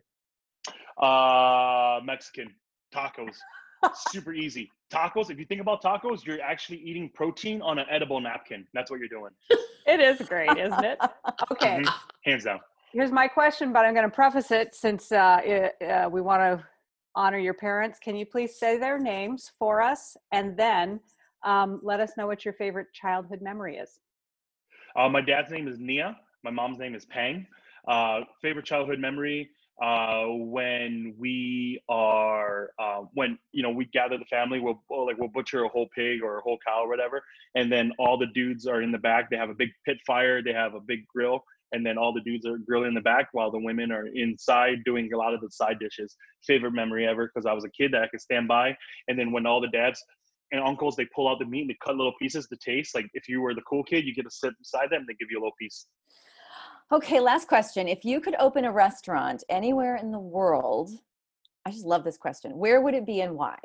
Uh, 1.00 2.00
Mexican 2.04 2.56
tacos. 2.92 3.36
Super 4.10 4.34
easy. 4.34 4.72
Tacos. 4.91 5.30
If 5.30 5.39
you 5.39 5.45
think 5.45 5.62
about 5.62 5.82
tacos, 5.82 6.25
you're 6.25 6.41
actually 6.41 6.77
eating 6.80 7.10
protein 7.13 7.62
on 7.62 7.80
an 7.80 7.86
edible 7.89 8.19
napkin. 8.19 8.67
That's 8.73 8.91
what 8.91 8.99
you're 8.99 9.08
doing. 9.10 9.32
It 9.88 9.99
is 9.99 10.21
great, 10.27 10.58
isn't 10.58 10.84
it? 10.84 10.99
Okay. 11.51 11.80
Mhm. 11.82 11.93
Hands 12.23 12.43
down. 12.43 12.60
Here's 12.93 13.12
my 13.12 13.27
question, 13.27 13.73
but 13.73 13.86
I'm 13.86 13.93
going 13.93 14.08
to 14.10 14.13
preface 14.15 14.51
it 14.51 14.73
since 14.75 15.12
uh, 15.12 15.41
i- 15.43 15.84
uh, 15.86 16.10
we 16.10 16.21
want 16.21 16.41
to 16.41 16.63
honor 17.15 17.39
your 17.39 17.54
parents. 17.56 17.99
Can 17.99 18.15
you 18.15 18.25
please 18.25 18.58
say 18.58 18.77
their 18.77 18.97
names 18.99 19.51
for 19.60 19.82
us 19.82 20.15
and 20.32 20.56
then 20.56 20.99
um, 21.43 21.80
let 21.84 21.99
us 21.99 22.12
know 22.15 22.27
what 22.27 22.45
your 22.45 22.54
favorite 22.54 22.88
childhood 22.93 23.41
memory 23.41 23.77
is? 23.77 23.99
Uh, 24.95 25.10
my 25.10 25.19
dad's 25.21 25.51
name 25.51 25.67
is 25.67 25.77
Nia. 25.80 26.17
My 26.43 26.51
mom's 26.51 26.77
name 26.80 26.95
is 26.95 27.06
Pang. 27.06 27.45
Uh, 27.88 28.21
favorite 28.41 28.65
childhood 28.65 28.99
memory 28.99 29.49
uh, 29.82 30.26
when 30.28 31.15
we 31.17 31.82
are 31.89 32.70
uh, 32.80 33.02
when 33.13 33.38
you 33.52 33.63
know 33.63 33.72
we 33.72 33.86
gather 33.86 34.17
the 34.17 34.26
family. 34.26 34.60
We'll, 34.60 34.82
like 35.06 35.17
we'll 35.17 35.30
butcher 35.30 35.63
a 35.63 35.70
whole 35.70 35.88
pig 35.96 36.22
or 36.24 36.38
a 36.38 36.41
whole 36.41 36.60
cow 36.65 36.84
or 36.84 36.89
whatever, 36.89 37.24
and 37.56 37.72
then 37.72 37.91
all 37.98 38.17
the 38.17 38.28
dudes 38.28 38.67
are 38.67 38.82
in 38.82 38.91
the 38.91 39.00
back. 39.00 39.30
They 39.30 39.38
have 39.38 39.50
a 39.50 39.56
big 39.56 39.70
pit 39.86 39.98
fire. 40.06 40.44
They 40.44 40.54
have 40.54 40.76
a 40.76 40.80
big 40.80 41.06
grill. 41.08 41.44
And 41.74 41.86
then 41.86 41.98
all 41.98 42.12
the 42.12 42.20
dudes 42.20 42.46
are 42.46 42.58
grilling 42.58 42.89
in 42.89 42.94
the 42.96 43.00
back 43.00 43.30
while 43.32 43.50
the 43.50 43.58
women 43.58 43.94
are 43.94 44.06
inside 44.08 44.84
doing 44.84 45.10
a 45.13 45.17
lot 45.17 45.34
of 45.34 45.39
the 45.39 45.50
side 45.50 45.80
dishes. 45.80 46.17
Favorite 46.46 46.74
memory 46.74 47.08
ever 47.08 47.32
because 47.34 47.46
I 47.46 47.54
was 47.54 47.63
a 47.63 47.70
kid 47.70 47.94
that 47.94 48.04
I 48.04 48.08
could 48.10 48.20
stand 48.20 48.50
by. 48.50 48.76
And 49.08 49.17
then 49.17 49.32
when 49.32 49.46
all 49.46 49.62
the 49.62 49.70
dads 49.70 50.04
and 50.52 50.62
uncles 50.62 50.96
they 50.96 51.06
pull 51.15 51.30
out 51.30 51.39
the 51.39 51.46
meat 51.46 51.62
and 51.62 51.70
they 51.70 51.78
cut 51.84 51.96
little 51.96 52.13
pieces 52.20 52.48
to 52.48 52.58
taste. 52.58 52.94
Like 52.94 53.08
if 53.13 53.28
you 53.30 53.41
were 53.41 53.54
the 53.54 53.62
cool 53.62 53.84
kid, 53.84 54.06
you 54.06 54.13
get 54.13 54.26
to 54.26 54.32
sit 54.32 54.54
beside 54.60 54.89
them. 54.89 55.06
They 55.08 55.13
give 55.13 55.30
you 55.32 55.38
a 55.38 55.41
little 55.41 55.56
piece. 55.60 55.88
Okay, 56.93 57.21
last 57.21 57.47
question. 57.47 57.88
If 57.88 58.04
you 58.04 58.19
could 58.19 58.36
open 58.38 58.65
a 58.65 58.71
restaurant 58.71 59.45
anywhere 59.47 59.95
in 59.95 60.12
the 60.12 60.19
world, 60.19 60.91
I 61.65 61.71
just 61.71 61.86
love 61.86 62.04
this 62.04 62.17
question. 62.17 62.58
Where 62.58 62.82
would 62.82 62.93
it 62.93 63.06
be 63.06 63.21
and 63.21 63.34
why? 63.34 63.58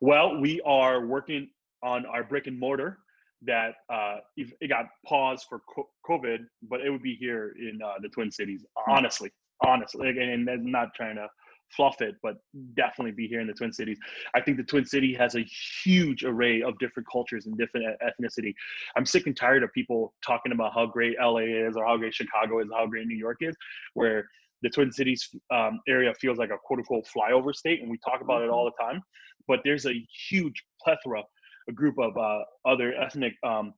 Well, 0.00 0.40
we 0.40 0.62
are 0.62 1.04
working 1.04 1.50
on 1.82 2.06
our 2.06 2.24
brick 2.24 2.46
and 2.46 2.58
mortar 2.58 3.00
that 3.42 3.74
uh, 3.92 4.20
it 4.38 4.68
got 4.70 4.86
paused 5.04 5.44
for 5.50 5.60
COVID, 6.08 6.46
but 6.62 6.80
it 6.80 6.88
would 6.88 7.02
be 7.02 7.14
here 7.14 7.54
in 7.58 7.78
uh, 7.82 7.96
the 8.00 8.08
Twin 8.08 8.30
Cities. 8.30 8.64
Honestly, 8.88 9.30
honestly, 9.66 10.08
and, 10.08 10.48
and 10.48 10.64
not 10.64 10.94
trying 10.94 11.16
to 11.16 11.28
fluff 11.76 12.00
it, 12.00 12.14
but 12.22 12.36
definitely 12.76 13.12
be 13.12 13.26
here 13.26 13.40
in 13.40 13.46
the 13.46 13.52
Twin 13.52 13.72
Cities. 13.72 13.98
I 14.34 14.40
think 14.40 14.56
the 14.56 14.64
Twin 14.64 14.84
City 14.84 15.14
has 15.14 15.34
a 15.34 15.44
huge 15.84 16.24
array 16.24 16.62
of 16.62 16.78
different 16.78 17.08
cultures 17.10 17.46
and 17.46 17.56
different 17.58 17.86
ethnicity. 18.02 18.54
I'm 18.96 19.06
sick 19.06 19.26
and 19.26 19.36
tired 19.36 19.62
of 19.62 19.72
people 19.72 20.14
talking 20.24 20.52
about 20.52 20.72
how 20.74 20.86
great 20.86 21.16
LA 21.20 21.38
is 21.38 21.76
or 21.76 21.84
how 21.84 21.96
great 21.96 22.14
Chicago 22.14 22.60
is, 22.60 22.68
or 22.72 22.78
how 22.78 22.86
great 22.86 23.06
New 23.06 23.16
York 23.16 23.38
is, 23.40 23.56
where 23.94 24.28
the 24.62 24.70
Twin 24.70 24.92
Cities 24.92 25.28
um, 25.52 25.80
area 25.88 26.12
feels 26.14 26.38
like 26.38 26.50
a 26.50 26.58
quote 26.64 26.80
unquote 26.80 27.06
flyover 27.06 27.54
state, 27.54 27.82
and 27.82 27.90
we 27.90 27.98
talk 27.98 28.20
about 28.20 28.42
it 28.42 28.50
all 28.50 28.64
the 28.64 28.82
time. 28.82 29.02
But 29.46 29.60
there's 29.64 29.86
a 29.86 30.06
huge 30.30 30.64
plethora, 30.82 31.22
a 31.68 31.72
group 31.72 31.98
of 31.98 32.16
uh, 32.16 32.40
other 32.64 32.94
ethnic 32.94 33.34
um, 33.44 33.74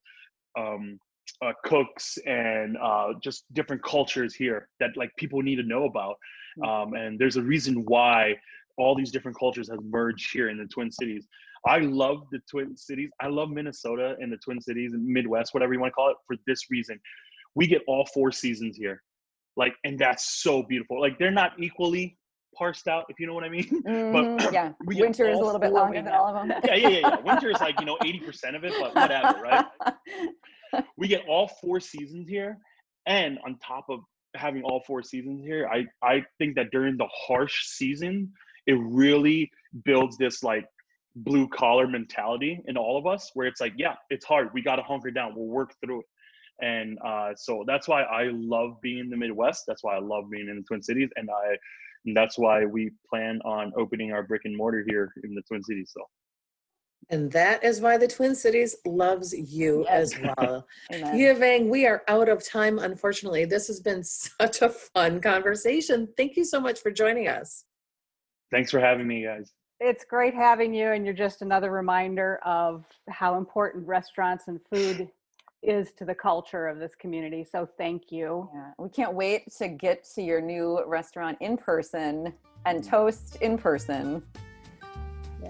um, 0.57 0.99
uh, 1.43 1.53
cooks 1.65 2.19
and 2.27 2.77
uh, 2.79 3.09
just 3.23 3.45
different 3.53 3.83
cultures 3.83 4.35
here 4.35 4.69
that 4.81 4.91
like 4.97 5.11
people 5.17 5.43
need 5.43 5.57
to 5.57 5.63
know 5.63 5.85
about. 5.85 6.17
Um, 6.65 6.95
and 6.95 7.19
there's 7.19 7.37
a 7.37 7.43
reason 7.43 7.85
why 7.85 8.37
all 8.79 8.95
these 8.95 9.11
different 9.11 9.39
cultures 9.39 9.69
have 9.71 9.83
merged 9.85 10.33
here 10.33 10.49
in 10.51 10.59
the 10.59 10.67
Twin 10.67 10.91
Cities. 10.91 11.27
I 11.67 11.79
love 11.79 12.25
the 12.31 12.39
Twin 12.51 12.77
Cities. 12.77 13.11
I 13.21 13.27
love 13.29 13.51
Minnesota 13.51 14.17
and 14.21 14.31
the 14.33 14.37
Twin 14.39 14.61
Cities 14.61 14.93
and 14.93 15.05
Midwest, 15.05 15.55
whatever 15.55 15.73
you 15.73 15.81
want 15.81 15.91
to 15.93 15.95
call 15.95 16.11
it, 16.11 16.17
for 16.27 16.37
this 16.47 16.71
reason. 16.71 17.01
We 17.55 17.67
get 17.67 17.83
all 17.89 18.07
four 18.13 18.31
seasons 18.33 18.77
here. 18.77 19.03
Like, 19.57 19.75
and 19.85 19.99
that's 19.99 20.43
so 20.43 20.63
beautiful. 20.63 21.01
Like, 21.01 21.19
they're 21.19 21.31
not 21.31 21.53
equally 21.59 22.19
parsed 22.55 22.89
out, 22.89 23.05
if 23.09 23.19
you 23.19 23.27
know 23.27 23.35
what 23.35 23.45
I 23.45 23.49
mean. 23.49 23.65
Mhm, 23.87 24.53
yeah, 24.53 24.73
we 24.87 24.95
get 24.95 25.01
winter 25.03 25.29
is 25.29 25.39
a 25.39 25.43
little 25.43 25.59
bit 25.61 25.73
longer 25.73 26.01
than 26.03 26.13
all 26.13 26.27
of 26.27 26.35
them. 26.49 26.59
yeah, 26.65 26.75
yeah, 26.75 26.89
yeah, 26.89 26.99
yeah. 27.01 27.21
Winter 27.21 27.51
is 27.51 27.61
like, 27.61 27.79
you 27.81 27.87
know, 27.87 27.97
80% 28.03 28.55
of 28.57 28.65
it, 28.65 28.73
but 28.81 28.95
whatever, 28.95 29.41
right? 29.43 29.67
we 30.99 31.09
get 31.09 31.23
all 31.29 31.49
four 31.61 31.81
seasons 31.81 32.29
here 32.29 32.59
and 33.07 33.39
on 33.47 33.57
top 33.59 33.87
of 33.89 34.01
having 34.37 34.63
all 34.63 34.83
four 34.87 35.03
seasons 35.03 35.43
here 35.43 35.69
i 35.73 35.85
i 36.03 36.23
think 36.39 36.55
that 36.55 36.71
during 36.71 36.97
the 36.97 37.09
harsh 37.13 37.67
season 37.67 38.31
it 38.67 38.79
really 38.81 39.51
builds 39.85 40.17
this 40.19 40.43
like 40.43 40.67
blue 41.17 41.49
collar 41.49 41.89
mentality 41.89 42.61
in 42.67 42.77
all 42.77 42.99
of 42.99 43.07
us 43.07 43.31
where 43.35 43.47
it's 43.47 43.61
like 43.61 43.73
yeah 43.77 43.95
it's 44.11 44.25
hard. 44.25 44.51
We 44.53 44.63
got 44.63 44.77
to 44.77 44.83
hunker 44.83 45.11
down. 45.11 45.35
We'll 45.35 45.47
work 45.47 45.75
through 45.83 46.01
it. 46.01 46.07
And 46.61 46.99
uh, 47.05 47.35
so 47.37 47.65
that's 47.67 47.89
why 47.89 48.03
i 48.03 48.31
love 48.33 48.81
being 48.83 48.99
in 48.99 49.11
the 49.11 49.17
midwest. 49.17 49.65
That's 49.67 49.83
why 49.83 49.97
i 49.97 49.99
love 49.99 50.31
being 50.31 50.49
in 50.49 50.57
the 50.57 50.63
twin 50.63 50.83
cities. 50.83 51.09
And 51.17 51.31
i 51.31 51.57
and 52.05 52.17
that's 52.17 52.39
why 52.39 52.65
we 52.67 52.93
plan 53.09 53.41
on 53.45 53.73
opening 53.77 54.13
our 54.13 54.23
brick 54.23 54.43
and 54.45 54.57
mortar 54.57 54.85
here 54.87 55.11
in 55.25 55.35
the 55.35 55.43
twin 55.43 55.63
cities 55.63 55.91
so 55.93 56.03
And 57.11 57.31
that 57.33 57.63
is 57.63 57.81
why 57.81 57.99
the 57.99 58.09
Twin 58.09 58.35
Cities 58.35 58.75
loves 58.85 59.33
you 59.33 59.85
Yes. 59.85 60.13
as 60.15 60.19
well. 60.21 60.67
Amen. 60.93 61.69
We 61.69 61.87
are 61.87 62.03
out 62.09 62.29
of 62.29 62.45
time, 62.45 62.79
unfortunately. 62.81 63.45
This 63.45 63.69
has 63.69 63.81
been 63.81 64.03
such 64.41 64.63
a 64.63 64.69
fun 64.69 65.21
conversation. 65.21 66.09
Thank 66.17 66.37
you 66.37 66.45
so 66.45 66.61
much 66.61 66.81
for 66.81 66.91
joining 66.91 67.29
us. 67.29 67.65
thanks 68.51 68.71
for 68.71 68.81
having 68.81 69.07
me 69.07 69.23
guys 69.25 69.53
It's 69.81 70.05
great 70.05 70.35
having 70.35 70.73
you, 70.75 70.89
and 70.93 71.05
you're 71.05 71.15
just 71.15 71.43
another 71.43 71.71
reminder 71.71 72.41
of 72.45 72.85
how 73.09 73.37
important 73.37 73.87
restaurants 73.87 74.49
and 74.49 74.59
food 74.73 75.09
is 75.63 75.93
to 75.93 76.05
the 76.05 76.15
culture 76.15 76.67
of 76.69 76.79
this 76.79 76.95
community. 76.95 77.45
So 77.45 77.69
thank 77.79 78.11
you. 78.13 78.49
Yeah, 78.55 78.71
we 78.79 78.89
can't 78.89 79.15
wait 79.15 79.53
to 79.59 79.69
get 79.69 80.05
to 80.15 80.23
your 80.23 80.41
new 80.41 80.83
restaurant 80.87 81.37
in 81.41 81.57
person 81.57 82.33
and 82.67 82.83
toast 82.85 83.37
in 83.43 83.59
person 83.59 84.23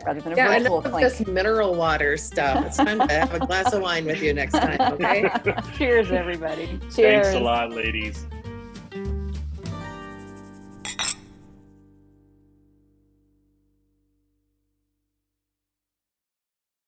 rather 0.04 0.20
than 0.20 0.32
a 0.32 0.37
Yeah, 0.37 0.48
virtual 0.59 0.78
enough 0.80 0.85
of 0.87 0.92
clink. 0.92 1.09
this 1.09 1.26
mineral 1.26 1.74
water 1.74 2.16
stuff. 2.16 2.64
It's 2.66 2.76
time 2.76 2.98
to 3.06 3.12
have 3.14 3.35
a 3.35 3.38
glass 3.46 3.72
of 3.72 3.82
wine 3.82 4.04
with 4.04 4.22
you 4.22 4.35
next 4.35 4.52
time, 4.52 4.78
okay? 4.94 5.30
Cheers, 5.78 6.11
everybody. 6.12 6.66
Cheers. 6.94 7.26
thanks 7.26 7.28
a 7.35 7.40
lot 7.40 7.70
ladies 7.72 8.26